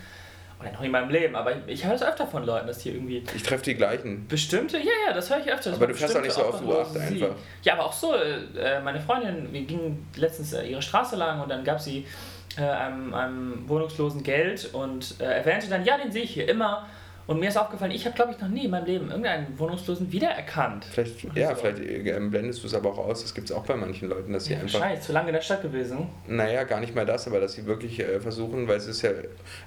oder 0.61 0.73
noch 0.73 0.81
nie 0.81 0.87
in 0.87 0.93
meinem 0.93 1.11
Leben, 1.11 1.37
aber 1.37 1.53
ich, 1.53 1.59
ich 1.67 1.85
höre 1.87 1.95
es 1.95 2.03
öfter 2.03 2.27
von 2.27 2.45
Leuten, 2.45 2.67
dass 2.67 2.79
die 2.79 2.91
irgendwie 2.91 3.23
Ich 3.35 3.43
treffe 3.43 3.65
die 3.65 3.75
gleichen. 3.75 4.27
bestimmte, 4.27 4.79
ja, 4.79 4.85
ja, 5.09 5.13
das 5.13 5.29
höre 5.31 5.41
ich 5.41 5.53
öfter. 5.53 5.73
Aber 5.75 5.87
du 5.87 5.95
fährst 5.95 6.17
auch 6.17 6.23
nicht 6.23 6.33
so 6.33 6.43
auf 6.43 6.63
U8 6.63 6.65
Obdachlose 6.65 7.01
sieht. 7.09 7.23
einfach. 7.23 7.37
Ja, 7.63 7.73
aber 7.75 7.85
auch 7.87 7.93
so, 7.93 8.15
äh, 8.15 8.81
meine 8.81 9.01
Freundin, 9.01 9.53
wir 9.53 9.63
gingen 9.63 10.07
letztens 10.17 10.53
äh, 10.55 10.65
ihre 10.67 10.81
Straße 10.83 11.17
lang 11.17 11.41
und 11.43 11.49
dann 11.51 11.63
gab 11.63 11.81
sie 11.81 12.07
äh, 12.57 12.63
einem, 12.63 13.13
einem 13.13 13.69
Wohnungslosen 13.69 14.23
Geld 14.23 14.71
und 14.73 15.17
äh, 15.21 15.25
erwähnte 15.25 15.69
dann, 15.69 15.85
ja, 15.85 15.99
den 15.99 16.11
sehe 16.11 16.23
ich 16.23 16.31
hier 16.31 16.49
immer. 16.49 16.87
Und 17.27 17.41
mir 17.41 17.49
ist 17.49 17.57
aufgefallen, 17.57 17.91
ich 17.91 18.05
habe, 18.07 18.15
glaube 18.15 18.33
ich, 18.33 18.41
noch 18.41 18.49
nie 18.49 18.67
in 18.67 18.71
meinem 18.71 18.85
Leben 18.87 19.09
irgendeinen 19.09 19.59
Wohnungslosen 19.59 20.13
wiedererkannt. 20.13 20.85
Vielleicht, 20.85 21.25
Oder 21.25 21.37
ja, 21.41 21.55
vielleicht 21.57 21.81
ähm, 21.81 22.31
blendest 22.31 22.63
du 22.63 22.69
es 22.69 22.75
aber 22.75 22.91
auch 22.91 22.99
aus. 22.99 23.23
Das 23.23 23.35
gibt 23.35 23.51
es 23.51 23.57
auch 23.57 23.65
bei 23.65 23.75
manchen 23.75 24.09
Leuten, 24.09 24.33
dass 24.33 24.45
sie 24.45 24.53
Ja, 24.55 24.61
einfach, 24.61 24.79
Scheiße, 24.79 25.03
zu 25.09 25.13
lange 25.13 25.29
in 25.31 25.35
der 25.35 25.41
Stadt 25.41 25.63
gewesen. 25.63 26.07
naja, 26.29 26.63
gar 26.65 26.79
nicht 26.81 26.95
mal 26.95 27.05
das, 27.05 27.27
aber 27.27 27.41
dass 27.41 27.55
sie 27.55 27.67
wirklich 27.67 27.99
äh, 27.99 28.21
versuchen, 28.21 28.69
weil 28.69 28.77
es 28.77 28.87
ist 28.87 29.03
ja, 29.03 29.11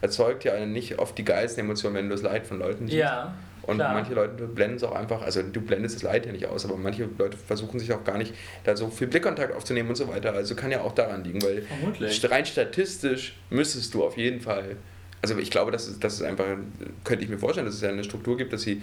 erzeugt 0.02 0.46
ja 0.46 0.66
nicht 0.66 1.00
oft 1.00 1.18
die 1.18 1.26
geilsten 1.26 1.66
Emotionen, 1.66 1.96
wenn 1.96 2.06
du 2.10 2.16
das 2.16 2.22
Leid 2.24 2.48
von 2.48 2.60
Leuten 2.60 2.86
siehst. 2.88 2.98
Ja, 3.00 3.34
Und 3.64 3.76
klar. 3.76 3.94
manche 3.94 4.14
Leute 4.14 4.48
blenden 4.48 4.78
es 4.78 4.84
auch 4.84 4.96
einfach, 4.96 5.22
also 5.22 5.42
du 5.44 5.60
blendest 5.62 5.96
das 5.98 6.04
Leid 6.04 6.26
ja 6.26 6.32
nicht 6.32 6.46
aus, 6.46 6.64
aber 6.64 6.78
manche 6.78 7.10
Leute 7.18 7.38
versuchen 7.38 7.78
sich 7.80 7.92
auch 7.92 8.06
gar 8.06 8.18
nicht, 8.18 8.34
da 8.64 8.78
so 8.78 8.88
viel 8.88 9.08
Blickkontakt 9.08 9.54
aufzunehmen 9.54 9.90
und 9.90 9.96
so 9.96 10.08
weiter. 10.08 10.34
Also 10.34 10.56
kann 10.56 10.72
ja 10.72 10.80
auch 10.82 10.94
daran 10.94 11.26
liegen, 11.26 11.42
weil 11.44 11.64
Vermutlich. 11.64 12.32
rein 12.32 12.46
statistisch 12.46 13.36
müsstest 13.50 13.94
du 13.94 14.06
auf 14.06 14.16
jeden 14.18 14.40
Fall, 14.40 14.78
also 15.22 15.38
ich 15.38 15.52
glaube, 15.52 15.72
dass 15.72 15.88
es, 15.88 16.00
dass 16.00 16.14
es 16.16 16.22
einfach, 16.22 16.46
könnte 17.04 17.24
ich 17.24 17.30
mir 17.30 17.38
vorstellen, 17.38 17.66
dass 17.66 17.76
es 17.76 17.82
ja 17.82 17.90
eine 17.90 18.04
Struktur 18.04 18.38
gibt, 18.38 18.54
dass 18.54 18.62
sie 18.62 18.82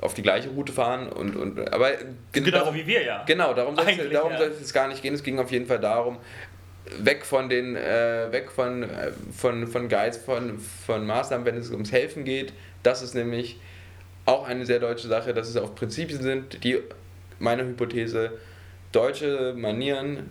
auf 0.00 0.14
die 0.14 0.22
gleiche 0.22 0.48
Route 0.50 0.72
fahren 0.72 1.08
und, 1.08 1.36
und 1.36 1.72
aber 1.72 1.90
Genauso 2.32 2.50
darum- 2.50 2.74
wie 2.74 2.86
wir 2.86 3.02
ja. 3.02 3.24
Genau, 3.26 3.54
darum 3.54 3.76
soll 3.76 3.88
es 3.88 4.10
darum 4.10 4.32
ja. 4.32 4.38
soll 4.38 4.48
es 4.48 4.60
jetzt 4.60 4.74
gar 4.74 4.88
nicht 4.88 5.02
gehen. 5.02 5.14
Es 5.14 5.22
ging 5.22 5.38
auf 5.38 5.50
jeden 5.50 5.66
Fall 5.66 5.80
darum, 5.80 6.18
weg 6.98 7.24
von 7.24 7.48
den, 7.48 7.76
äh, 7.76 8.30
weg 8.30 8.50
von, 8.50 8.82
äh, 8.82 9.12
von, 9.36 9.66
von 9.66 9.88
Guides, 9.88 10.18
von, 10.18 10.58
von 10.58 11.06
Maßnahmen, 11.06 11.46
wenn 11.46 11.56
es 11.56 11.70
ums 11.70 11.92
Helfen 11.92 12.24
geht. 12.24 12.52
Das 12.82 13.02
ist 13.02 13.14
nämlich 13.14 13.58
auch 14.26 14.46
eine 14.46 14.66
sehr 14.66 14.80
deutsche 14.80 15.08
Sache, 15.08 15.32
dass 15.32 15.48
es 15.48 15.56
auf 15.56 15.74
Prinzipien 15.74 16.20
sind, 16.20 16.64
die, 16.64 16.78
meine 17.38 17.64
Hypothese, 17.64 18.32
deutsche 18.92 19.54
Manieren 19.56 20.30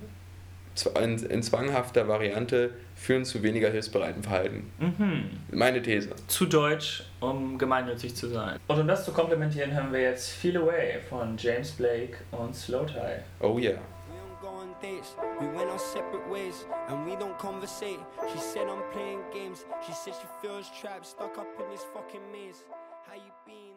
in, 1.02 1.26
in 1.26 1.44
zwanghafter 1.44 2.08
Variante 2.08 2.72
führen 3.04 3.26
zu 3.26 3.44
weniger 3.44 3.70
hilfsbereiten 3.70 4.24
Verhalten. 4.24 4.72
Mhm. 4.80 5.30
Meine 5.52 5.82
These. 5.82 6.10
Zu 6.28 6.46
deutsch, 6.46 7.04
um 7.20 7.58
gemeinnützig 7.58 8.16
zu 8.16 8.28
sein. 8.30 8.60
Und 8.68 8.80
um 8.80 8.88
das 8.88 9.04
zu 9.04 9.12
komplementieren, 9.12 9.72
hören 9.72 9.92
wir 9.92 10.02
jetzt 10.02 10.30
Feel 10.30 10.56
Away 10.58 11.00
von 11.10 11.36
James 11.38 11.72
Blake 11.72 12.20
und 12.32 12.56
Slow 12.56 12.86
Tie. 12.86 13.22
Oh 13.42 13.60
yeah. 13.60 13.74
We 13.74 14.16
don't 14.16 14.42
go 14.42 14.48
on 14.48 14.70
dates, 14.82 15.18
we 15.42 15.48
went 15.48 15.70
our 15.70 15.80
separate 15.80 16.26
ways, 16.32 16.66
and 16.88 17.06
we 17.06 17.18
don't 17.18 17.38
conversate. 17.38 18.00
She 18.32 18.40
said 18.40 18.68
I'm 18.68 18.82
playing 18.94 19.20
games, 19.34 19.66
she 19.86 19.92
said 19.92 20.14
she 20.14 20.28
feels 20.42 20.72
trapped, 20.80 21.06
stuck 21.06 21.38
up 21.38 21.48
in 21.60 21.70
this 21.70 21.84
fucking 21.94 22.32
maze. 22.32 22.64
How 23.06 23.16
you 23.16 23.34
been? 23.46 23.73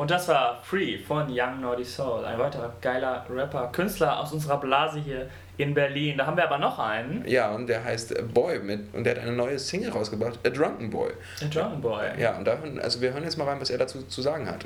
Und 0.00 0.10
das 0.10 0.28
war 0.28 0.62
Free 0.62 0.96
von 0.98 1.26
Young 1.28 1.60
Naughty 1.60 1.84
Soul, 1.84 2.24
ein 2.24 2.38
weiterer 2.38 2.72
geiler 2.80 3.26
Rapper, 3.28 3.66
Künstler 3.70 4.18
aus 4.18 4.32
unserer 4.32 4.58
Blase 4.58 4.98
hier 4.98 5.28
in 5.58 5.74
Berlin. 5.74 6.16
Da 6.16 6.24
haben 6.24 6.38
wir 6.38 6.44
aber 6.44 6.56
noch 6.56 6.78
einen, 6.78 7.22
Ja, 7.28 7.50
und 7.50 7.66
der 7.66 7.84
heißt 7.84 8.14
Boy 8.32 8.60
mit 8.60 8.94
und 8.94 9.04
der 9.04 9.16
hat 9.16 9.22
eine 9.22 9.32
neue 9.32 9.58
Single 9.58 9.90
rausgebracht, 9.90 10.38
A 10.46 10.48
Drunken 10.48 10.88
Boy. 10.88 11.12
der 11.42 11.48
Drunken 11.48 11.82
Boy. 11.82 12.18
Ja, 12.18 12.38
und 12.38 12.46
da, 12.46 12.56
hören- 12.56 12.80
also 12.80 13.02
wir 13.02 13.12
hören 13.12 13.24
jetzt 13.24 13.36
mal 13.36 13.46
rein, 13.46 13.60
was 13.60 13.68
er 13.68 13.76
dazu 13.76 14.02
zu 14.04 14.22
sagen 14.22 14.48
hat. 14.48 14.64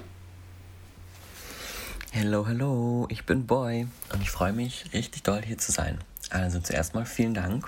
Hello, 2.12 2.46
hello, 2.46 3.08
ich 3.10 3.26
bin 3.26 3.44
Boy 3.44 3.88
und 4.12 4.22
ich 4.22 4.30
freue 4.30 4.52
mich 4.52 4.84
richtig 4.92 5.24
doll 5.24 5.42
hier 5.42 5.58
zu 5.58 5.72
sein. 5.72 5.98
Also 6.30 6.60
zuerst 6.60 6.94
mal 6.94 7.06
vielen 7.06 7.34
Dank 7.34 7.66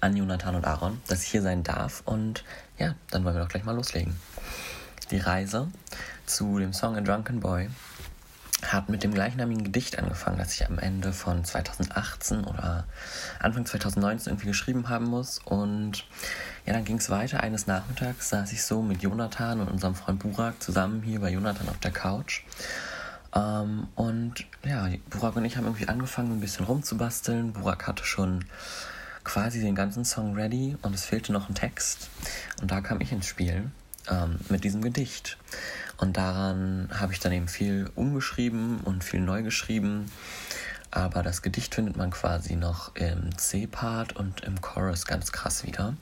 an 0.00 0.16
Jonathan 0.16 0.54
und 0.54 0.64
Aaron, 0.64 1.00
dass 1.08 1.24
ich 1.24 1.30
hier 1.30 1.42
sein 1.42 1.64
darf 1.64 2.02
und 2.04 2.44
ja, 2.78 2.94
dann 3.10 3.24
wollen 3.24 3.34
wir 3.34 3.42
doch 3.42 3.48
gleich 3.48 3.64
mal 3.64 3.74
loslegen. 3.74 4.14
Die 5.10 5.18
Reise 5.18 5.66
zu 6.28 6.58
dem 6.58 6.72
Song 6.72 6.96
A 6.96 7.00
Drunken 7.00 7.40
Boy 7.40 7.68
hat 8.62 8.88
mit 8.88 9.04
dem 9.04 9.14
gleichnamigen 9.14 9.64
Gedicht 9.64 9.98
angefangen, 9.98 10.38
das 10.38 10.52
ich 10.54 10.66
am 10.66 10.78
Ende 10.78 11.12
von 11.12 11.44
2018 11.44 12.44
oder 12.44 12.84
Anfang 13.38 13.64
2019 13.64 14.32
irgendwie 14.32 14.48
geschrieben 14.48 14.88
haben 14.88 15.06
muss. 15.06 15.38
Und 15.44 16.04
ja, 16.66 16.72
dann 16.72 16.84
ging 16.84 16.98
es 16.98 17.08
weiter. 17.08 17.40
Eines 17.40 17.66
Nachmittags 17.68 18.30
saß 18.30 18.52
ich 18.52 18.64
so 18.64 18.82
mit 18.82 19.02
Jonathan 19.02 19.60
und 19.60 19.68
unserem 19.68 19.94
Freund 19.94 20.18
Burak 20.18 20.60
zusammen 20.60 21.02
hier 21.02 21.20
bei 21.20 21.30
Jonathan 21.30 21.68
auf 21.68 21.78
der 21.78 21.92
Couch. 21.92 22.42
Ähm, 23.34 23.86
und 23.94 24.44
ja, 24.64 24.88
Burak 25.08 25.36
und 25.36 25.44
ich 25.44 25.56
haben 25.56 25.66
irgendwie 25.66 25.88
angefangen, 25.88 26.32
ein 26.32 26.40
bisschen 26.40 26.66
rumzubasteln. 26.66 27.52
Burak 27.52 27.86
hatte 27.86 28.04
schon 28.04 28.44
quasi 29.22 29.60
den 29.60 29.76
ganzen 29.76 30.04
Song 30.04 30.34
ready 30.34 30.76
und 30.82 30.94
es 30.94 31.04
fehlte 31.04 31.32
noch 31.32 31.48
ein 31.48 31.54
Text. 31.54 32.10
Und 32.60 32.72
da 32.72 32.80
kam 32.80 33.00
ich 33.00 33.12
ins 33.12 33.26
Spiel 33.26 33.70
ähm, 34.08 34.38
mit 34.48 34.64
diesem 34.64 34.82
Gedicht. 34.82 35.38
Und 35.98 36.16
daran 36.16 36.88
habe 36.92 37.12
ich 37.12 37.20
dann 37.20 37.32
eben 37.32 37.48
viel 37.48 37.90
umgeschrieben 37.94 38.80
und 38.84 39.04
viel 39.04 39.20
neu 39.20 39.42
geschrieben. 39.42 40.10
Aber 40.90 41.22
das 41.22 41.42
Gedicht 41.42 41.74
findet 41.74 41.96
man 41.96 42.10
quasi 42.10 42.56
noch 42.56 42.94
im 42.96 43.36
C-Part 43.36 44.16
und 44.16 44.42
im 44.42 44.60
Chorus 44.60 45.06
ganz 45.06 45.32
krass 45.32 45.66
wieder. 45.66 45.94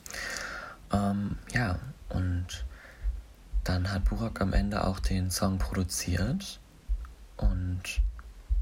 Ähm, 0.92 1.36
ja, 1.52 1.78
und 2.08 2.64
dann 3.64 3.90
hat 3.90 4.04
Burak 4.04 4.40
am 4.40 4.52
Ende 4.52 4.84
auch 4.84 5.00
den 5.00 5.30
Song 5.30 5.58
produziert. 5.58 6.60
Und 7.36 7.82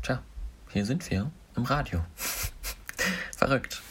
tja, 0.02 0.22
hier 0.70 0.86
sind 0.86 1.10
wir 1.10 1.30
im 1.56 1.64
Radio. 1.64 2.04
Verrückt. 3.36 3.82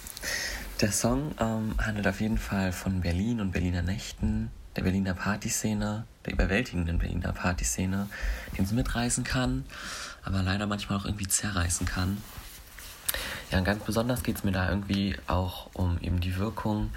Der 0.82 0.92
Song 0.92 1.36
ähm, 1.40 1.76
handelt 1.78 2.08
auf 2.08 2.20
jeden 2.20 2.40
Fall 2.40 2.72
von 2.72 3.02
Berlin 3.02 3.40
und 3.42 3.52
Berliner 3.52 3.84
Nächten, 3.84 4.50
der 4.76 4.84
Berliner 4.84 5.14
Partyszene, 5.14 6.06
der 6.26 6.34
überwältigenden 6.34 7.00
Berliner 7.00 7.34
Partyszene, 7.34 8.08
die 8.56 8.62
uns 8.62 8.72
mitreißen 8.72 9.24
kann, 9.24 9.66
aber 10.24 10.42
leider 10.42 10.68
manchmal 10.68 11.00
auch 11.00 11.06
irgendwie 11.06 11.28
zerreißen 11.28 11.86
kann. 11.86 12.18
Ja, 13.52 13.60
und 13.60 13.66
ganz 13.66 13.84
besonders 13.84 14.24
geht 14.24 14.38
es 14.38 14.44
mir 14.44 14.52
da 14.52 14.68
irgendwie 14.70 15.16
auch 15.28 15.70
um 15.74 16.00
eben 16.02 16.20
die 16.20 16.38
Wirkung, 16.38 16.90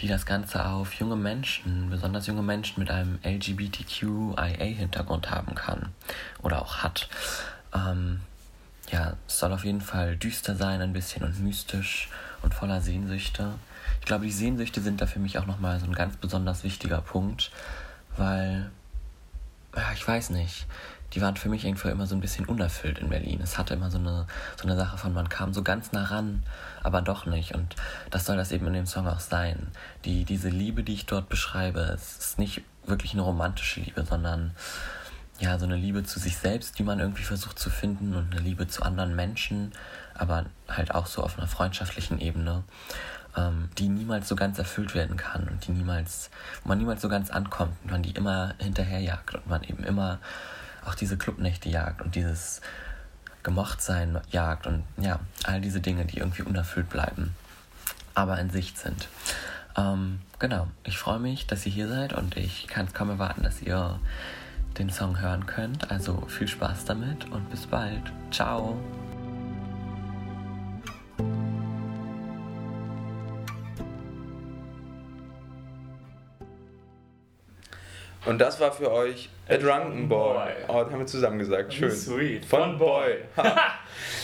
die 0.00 0.08
das 0.08 0.26
Ganze 0.26 0.66
auf 0.66 0.94
junge 0.94 1.14
Menschen, 1.16 1.90
besonders 1.90 2.26
junge 2.26 2.42
Menschen 2.42 2.80
mit 2.80 2.90
einem 2.90 3.20
LGBTQIA-Hintergrund 3.22 5.30
haben 5.30 5.54
kann 5.54 5.90
oder 6.42 6.60
auch 6.62 6.78
hat. 6.78 7.08
Ähm, 7.72 8.22
ja, 8.90 9.12
es 9.28 9.38
soll 9.38 9.52
auf 9.52 9.64
jeden 9.64 9.80
Fall 9.80 10.16
düster 10.16 10.56
sein, 10.56 10.82
ein 10.82 10.92
bisschen 10.92 11.22
und 11.22 11.38
mystisch 11.40 12.08
und 12.42 12.52
voller 12.52 12.80
Sehnsüchte. 12.80 13.54
Ich 14.00 14.06
glaube, 14.06 14.24
die 14.24 14.32
Sehnsüchte 14.32 14.80
sind 14.80 15.00
da 15.00 15.06
für 15.06 15.20
mich 15.20 15.38
auch 15.38 15.46
nochmal 15.46 15.78
so 15.80 15.86
ein 15.86 15.94
ganz 15.94 16.16
besonders 16.16 16.64
wichtiger 16.64 17.00
Punkt, 17.00 17.50
weil, 18.16 18.70
ja, 19.76 19.92
ich 19.94 20.06
weiß 20.06 20.30
nicht, 20.30 20.66
die 21.14 21.20
waren 21.20 21.36
für 21.36 21.48
mich 21.48 21.64
irgendwo 21.64 21.88
immer 21.88 22.06
so 22.06 22.14
ein 22.14 22.20
bisschen 22.20 22.46
unerfüllt 22.46 22.98
in 22.98 23.10
Berlin. 23.10 23.40
Es 23.42 23.58
hatte 23.58 23.74
immer 23.74 23.90
so 23.90 23.98
eine, 23.98 24.26
so 24.56 24.64
eine 24.64 24.76
Sache 24.76 24.96
von, 24.96 25.12
man 25.12 25.28
kam 25.28 25.52
so 25.52 25.62
ganz 25.62 25.92
nah 25.92 26.04
ran, 26.04 26.42
aber 26.82 27.02
doch 27.02 27.26
nicht. 27.26 27.54
Und 27.54 27.76
das 28.10 28.24
soll 28.24 28.36
das 28.36 28.50
eben 28.50 28.66
in 28.66 28.72
dem 28.72 28.86
Song 28.86 29.06
auch 29.06 29.20
sein. 29.20 29.68
Die, 30.04 30.24
diese 30.24 30.48
Liebe, 30.48 30.82
die 30.82 30.94
ich 30.94 31.06
dort 31.06 31.28
beschreibe, 31.28 31.80
es 31.80 32.18
ist 32.18 32.38
nicht 32.38 32.62
wirklich 32.86 33.12
eine 33.12 33.22
romantische 33.22 33.80
Liebe, 33.80 34.04
sondern 34.04 34.52
ja, 35.38 35.58
so 35.58 35.66
eine 35.66 35.76
Liebe 35.76 36.04
zu 36.04 36.18
sich 36.18 36.36
selbst, 36.36 36.78
die 36.78 36.82
man 36.82 37.00
irgendwie 37.00 37.24
versucht 37.24 37.58
zu 37.58 37.68
finden 37.68 38.14
und 38.14 38.32
eine 38.32 38.40
Liebe 38.40 38.68
zu 38.68 38.82
anderen 38.82 39.16
Menschen, 39.16 39.72
aber 40.14 40.46
halt 40.68 40.94
auch 40.94 41.06
so 41.06 41.22
auf 41.22 41.36
einer 41.36 41.48
freundschaftlichen 41.48 42.20
Ebene, 42.20 42.62
ähm, 43.36 43.68
die 43.78 43.88
niemals 43.88 44.28
so 44.28 44.36
ganz 44.36 44.58
erfüllt 44.58 44.94
werden 44.94 45.16
kann 45.16 45.48
und 45.48 45.66
die 45.66 45.72
niemals, 45.72 46.30
wo 46.62 46.68
man 46.68 46.78
niemals 46.78 47.02
so 47.02 47.08
ganz 47.08 47.30
ankommt 47.30 47.76
und 47.84 47.90
man 47.90 48.02
die 48.02 48.12
immer 48.12 48.54
hinterherjagt 48.58 49.34
und 49.34 49.46
man 49.46 49.62
eben 49.64 49.84
immer 49.84 50.18
auch 50.84 50.94
diese 50.94 51.16
Clubnächte 51.16 51.68
jagt 51.68 52.02
und 52.02 52.14
dieses 52.14 52.60
Gemochtsein 53.42 54.20
jagt 54.30 54.66
und 54.66 54.84
ja, 54.96 55.20
all 55.44 55.60
diese 55.60 55.80
Dinge, 55.80 56.04
die 56.04 56.18
irgendwie 56.18 56.42
unerfüllt 56.42 56.88
bleiben, 56.88 57.34
aber 58.14 58.38
in 58.38 58.50
Sicht 58.50 58.78
sind. 58.78 59.08
Ähm, 59.76 60.20
genau, 60.38 60.68
ich 60.84 60.98
freue 60.98 61.18
mich, 61.18 61.46
dass 61.46 61.66
ihr 61.66 61.72
hier 61.72 61.88
seid 61.88 62.12
und 62.12 62.36
ich 62.36 62.66
kann 62.66 62.86
es 62.86 62.94
kaum 62.94 63.10
erwarten, 63.10 63.42
dass 63.42 63.62
ihr 63.62 63.98
den 64.78 64.90
Song 64.90 65.20
hören 65.20 65.46
könnt. 65.46 65.90
Also 65.90 66.26
viel 66.28 66.48
Spaß 66.48 66.84
damit 66.84 67.30
und 67.30 67.50
bis 67.50 67.66
bald. 67.66 68.12
Ciao. 68.30 68.78
Und 78.24 78.38
das 78.38 78.60
war 78.60 78.70
für 78.72 78.90
euch 78.92 79.28
A 79.48 79.56
Drunken 79.56 80.08
Boy. 80.08 80.34
Boy. 80.34 80.52
Oh, 80.68 80.82
das 80.84 80.92
haben 80.92 80.98
wir 81.00 81.06
zusammen 81.06 81.38
gesagt. 81.40 81.74
Schön. 81.74 81.90
Sweet. 81.90 82.44
Von, 82.44 82.60
Von 82.60 82.78
Boy. 82.78 83.16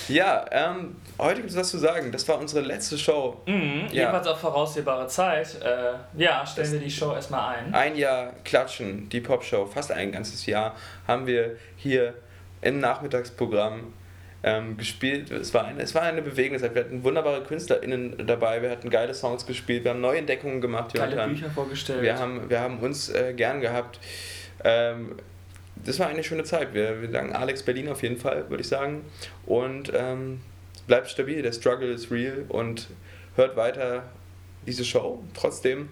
Ja, 0.09 0.45
ähm, 0.51 0.97
heute 1.19 1.37
gibt 1.41 1.51
es 1.51 1.57
was 1.57 1.69
zu 1.71 1.79
sagen. 1.79 2.13
Das 2.13 2.27
war 2.29 2.39
unsere 2.39 2.65
letzte 2.65 2.97
Show. 2.97 3.41
Mhm, 3.47 3.87
Ja. 3.91 4.03
Jedenfalls 4.03 4.27
auf 4.29 4.39
voraussehbare 4.41 5.07
Zeit. 5.09 5.61
Äh, 5.63 5.95
ja, 6.17 6.47
stellen 6.47 6.73
wir 6.73 6.81
die 6.81 6.91
Show 6.91 7.13
erstmal 7.13 7.57
ein. 7.57 7.75
Ein 7.75 7.97
Jahr 7.97 8.33
Klatschen, 8.45 9.09
die 9.09 9.21
Popshow, 9.21 9.67
fast 9.67 9.91
ein 9.93 10.13
ganzes 10.13 10.47
Jahr, 10.47 10.75
haben 11.07 11.27
wir 11.27 11.57
hier 11.77 12.15
im 12.63 12.79
Nachmittagsprogramm 12.81 13.93
ähm, 14.43 14.77
gespielt. 14.77 15.31
Es 15.31 15.53
war, 15.55 15.65
eine, 15.65 15.83
es 15.83 15.95
war 15.95 16.03
eine 16.03 16.23
bewegende 16.23 16.61
Zeit. 16.61 16.75
Wir 16.75 16.85
hatten 16.85 17.03
wunderbare 17.03 17.43
KünstlerInnen 17.43 18.27
dabei, 18.27 18.63
wir 18.63 18.71
hatten 18.71 18.91
geile 18.91 19.15
Songs 19.15 19.47
gespielt, 19.47 19.85
wir 19.85 19.91
haben 19.91 20.01
neue 20.01 20.19
Entdeckungen 20.19 20.61
gemacht, 20.61 20.95
Geile 20.95 21.13
Jonathan. 21.13 21.35
Bücher 21.35 21.51
vorgestellt. 21.51 22.03
Wir 22.03 22.19
haben, 22.19 22.49
wir 22.49 22.61
haben 22.61 22.79
uns 22.79 23.09
äh, 23.09 23.35
gern 23.35 23.61
gehabt. 23.61 23.99
Ähm, 24.65 25.17
das 25.85 25.99
war 25.99 26.09
eine 26.09 26.25
schöne 26.25 26.45
Zeit. 26.45 26.75
Wir, 26.75 27.01
wir 27.03 27.11
sagen 27.11 27.33
Alex 27.33 27.63
Berlin 27.63 27.89
auf 27.89 28.03
jeden 28.03 28.17
Fall, 28.17 28.49
würde 28.49 28.63
ich 28.63 28.69
sagen. 28.69 29.05
Und 29.47 29.93
ähm, 29.95 30.41
bleibt 30.87 31.09
stabil, 31.09 31.43
der 31.43 31.53
Struggle 31.53 31.93
ist 31.93 32.11
real 32.11 32.45
und 32.49 32.89
hört 33.37 33.57
weiter 33.57 34.05
diese 34.67 34.85
Show 34.85 35.23
trotzdem. 35.35 35.89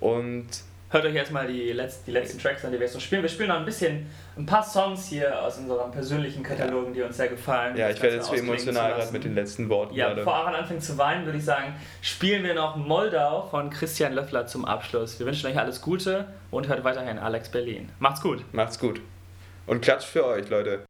Und 0.00 0.46
Hört 0.90 1.04
euch 1.04 1.14
erstmal 1.14 1.46
die, 1.46 1.70
letz 1.72 2.02
die 2.04 2.12
letzten 2.12 2.38
Tracks 2.38 2.64
an, 2.64 2.72
die 2.72 2.78
wir 2.78 2.86
jetzt 2.86 2.94
noch 2.94 3.00
spielen. 3.02 3.20
Wir 3.20 3.28
spielen 3.28 3.50
noch 3.50 3.56
ein 3.58 3.66
bisschen, 3.66 4.06
ein 4.38 4.46
paar 4.46 4.62
Songs 4.62 5.06
hier 5.06 5.38
aus 5.42 5.58
unseren 5.58 5.90
persönlichen 5.92 6.42
Katalogen, 6.42 6.94
die 6.94 7.02
uns 7.02 7.18
sehr 7.18 7.28
gefallen. 7.28 7.76
ja, 7.76 7.90
ich 7.90 8.00
werde 8.00 8.16
jetzt 8.16 8.32
emotional 8.32 8.94
gerade 8.94 9.12
mit 9.12 9.22
den 9.24 9.34
letzten 9.34 9.68
Worten 9.68 9.94
Ja, 9.94 10.06
gerade. 10.06 10.20
bevor 10.20 10.34
Aaron 10.34 10.54
anfängt 10.54 10.82
zu 10.82 10.96
weinen, 10.96 11.26
würde 11.26 11.36
ich 11.38 11.44
sagen, 11.44 11.74
spielen 12.00 12.42
wir 12.42 12.54
noch 12.54 12.76
Moldau 12.76 13.42
von 13.50 13.68
Christian 13.68 14.14
Löffler 14.14 14.46
zum 14.46 14.64
Abschluss. 14.64 15.18
Wir 15.18 15.26
wünschen 15.26 15.46
euch 15.50 15.58
alles 15.58 15.82
Gute 15.82 16.26
und 16.50 16.68
hört 16.68 16.82
weiterhin 16.84 17.18
Alex 17.18 17.50
Berlin. 17.50 17.90
Macht's 17.98 18.22
gut! 18.22 18.42
Macht's 18.52 18.78
gut. 18.78 19.02
Und 19.66 19.82
klatscht 19.82 20.08
für 20.08 20.24
euch, 20.24 20.48
Leute. 20.48 20.87